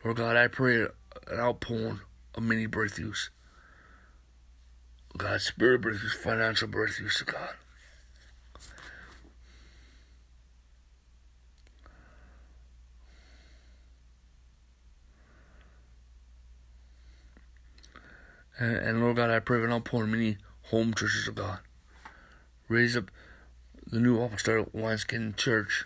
Lord 0.04 0.18
God, 0.18 0.38
I 0.38 0.48
pray 0.48 0.82
an 0.82 0.90
outpouring 1.34 2.00
of 2.36 2.44
many 2.44 2.66
breakthroughs. 2.66 3.30
God, 5.18 5.42
spirit 5.42 5.82
breakthroughs, 5.82 6.14
financial 6.14 6.70
breakthroughs, 6.70 7.18
to 7.20 7.26
God. 7.26 7.50
And, 18.58 18.78
and 18.78 19.02
Lord 19.02 19.18
God, 19.18 19.30
I 19.30 19.40
pray 19.40 19.60
for 19.60 19.66
an 19.66 19.74
outpouring 19.74 20.06
of 20.06 20.18
many 20.18 20.38
home 20.64 20.94
churches 20.94 21.28
of 21.28 21.36
God. 21.36 21.60
Raise 22.70 22.96
up 22.96 23.12
the 23.94 24.00
new 24.00 24.20
apostolic 24.20 24.70
wineskin 24.74 25.36
church. 25.38 25.86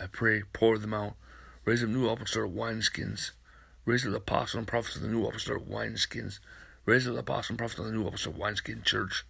I 0.00 0.06
pray, 0.06 0.42
pour 0.52 0.78
them 0.78 0.92
out. 0.92 1.14
Raise 1.64 1.80
up 1.80 1.90
new 1.90 2.08
apostolic 2.08 2.50
wineskins. 2.50 3.30
Raise 3.84 4.04
up 4.04 4.10
the 4.10 4.16
apostles 4.16 4.56
and 4.56 4.66
prophets 4.66 4.96
of 4.96 5.02
the 5.02 5.08
new 5.08 5.24
apostolic 5.24 5.64
wineskins. 5.64 6.40
Raise 6.86 7.06
up 7.06 7.14
the 7.14 7.20
apostles 7.20 7.50
and 7.50 7.58
prophets 7.58 7.78
of 7.78 7.86
the 7.86 7.92
new 7.92 8.04
apostolic 8.04 8.36
wineskin 8.36 8.82
church. 8.84 9.24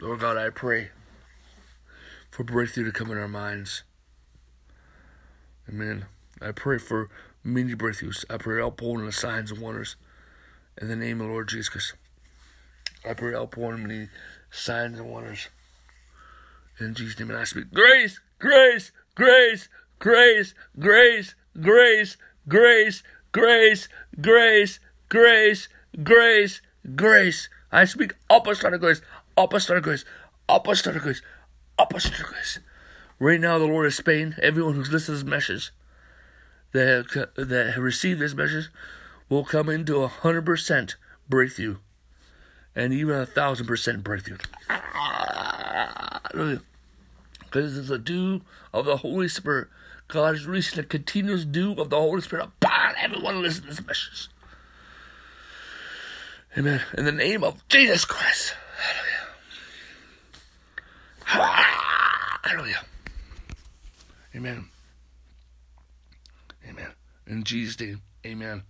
Lord 0.00 0.20
God, 0.20 0.38
I 0.38 0.48
pray 0.48 0.88
for 2.30 2.44
breakthrough 2.44 2.86
to 2.86 2.92
come 2.92 3.10
in 3.10 3.18
our 3.18 3.28
minds. 3.28 3.82
Amen. 5.68 6.06
I 6.40 6.52
pray 6.52 6.78
for 6.78 7.10
many 7.44 7.74
breakthroughs. 7.74 8.24
I 8.30 8.38
pray 8.38 8.58
outpouring 8.62 9.04
the 9.04 9.12
signs 9.12 9.50
and 9.50 9.60
wonders. 9.60 9.96
In 10.80 10.88
the 10.88 10.96
name 10.96 11.20
of 11.20 11.26
the 11.26 11.32
Lord 11.34 11.50
Jesus. 11.50 11.92
I 13.06 13.12
pray 13.12 13.34
outpouring 13.34 13.86
many 13.86 14.08
signs 14.50 14.98
and 14.98 15.10
wonders. 15.10 15.50
In 16.80 16.94
Jesus' 16.94 17.18
name, 17.18 17.28
and 17.30 17.38
I 17.38 17.44
speak 17.44 17.72
grace, 17.74 18.20
grace, 18.38 18.90
grace, 19.14 19.68
grace, 19.98 20.54
grace, 20.78 21.34
grace, 21.60 22.16
grace, 22.48 23.02
grace, 23.32 23.88
grace, 24.18 24.78
grace, 25.10 25.68
grace, 26.02 26.62
grace. 26.96 27.48
I 27.70 27.84
speak 27.84 28.14
apostolic 28.30 28.80
grace, 28.80 29.02
apostolic 29.36 29.82
grace, 29.82 30.06
apostolic 30.48 31.02
grace, 31.02 31.20
apostolic 31.78 32.26
grace. 32.28 32.60
Right 33.18 33.40
now, 33.40 33.58
the 33.58 33.66
Lord 33.66 33.86
is 33.86 33.96
Spain. 33.96 34.36
Everyone 34.40 34.74
who's 34.74 34.90
listened 34.90 35.18
to 35.18 35.24
this 35.24 35.30
message, 35.30 35.70
that 36.72 37.28
that 37.36 37.76
received 37.78 38.20
this 38.20 38.34
message, 38.34 38.70
will 39.28 39.44
come 39.44 39.68
into 39.68 40.02
a 40.02 40.08
hundred 40.08 40.46
percent 40.46 40.96
breakthrough, 41.28 41.76
and 42.74 42.94
even 42.94 43.16
a 43.16 43.26
thousand 43.26 43.66
percent 43.66 44.02
breakthrough. 44.02 44.38
Because 47.50 47.76
it's 47.76 47.88
the 47.88 47.98
dew 47.98 48.42
of 48.72 48.84
the 48.84 48.98
Holy 48.98 49.28
Spirit. 49.28 49.68
God 50.06 50.34
is 50.34 50.46
releasing 50.46 50.78
a 50.78 50.84
continuous 50.84 51.44
dew 51.44 51.72
of 51.72 51.90
the 51.90 51.96
Holy 51.96 52.20
Spirit 52.20 52.44
upon 52.44 52.94
everyone 53.00 53.42
listening 53.42 53.70
to 53.70 53.76
this 53.76 53.86
message. 53.86 54.28
Amen. 56.56 56.80
In 56.96 57.04
the 57.04 57.12
name 57.12 57.42
of 57.42 57.66
Jesus 57.68 58.04
Christ. 58.04 58.54
Hallelujah. 61.24 61.60
Hallelujah. 62.42 62.84
Amen. 64.34 64.68
Amen. 66.68 66.92
In 67.26 67.44
Jesus' 67.44 67.78
name, 67.80 68.02
amen. 68.26 68.62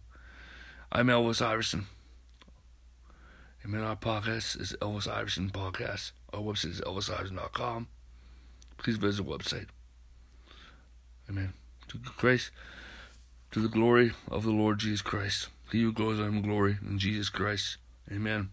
I'm 0.92 1.06
Elvis 1.06 1.40
Iverson. 1.40 1.86
Amen. 3.64 3.82
Our 3.82 3.96
podcast 3.96 4.60
is 4.60 4.74
Elvis 4.80 5.06
Iverson 5.06 5.50
Podcast. 5.50 6.12
Our 6.32 6.40
website 6.40 6.70
is 6.70 6.80
elvisiverson.com 6.80 7.88
please 8.80 8.96
visit 8.96 9.24
the 9.24 9.30
website. 9.30 9.66
Amen. 11.28 11.52
To 11.88 11.98
Christ, 11.98 12.50
to 13.52 13.60
the 13.60 13.68
glory 13.68 14.12
of 14.28 14.42
the 14.42 14.50
Lord 14.50 14.78
Jesus 14.78 15.02
Christ. 15.02 15.48
He 15.70 15.82
who 15.82 15.92
goes 15.92 16.18
on 16.18 16.36
in 16.36 16.42
glory 16.42 16.78
in 16.84 16.98
Jesus 16.98 17.28
Christ. 17.28 17.76
Amen. 18.10 18.50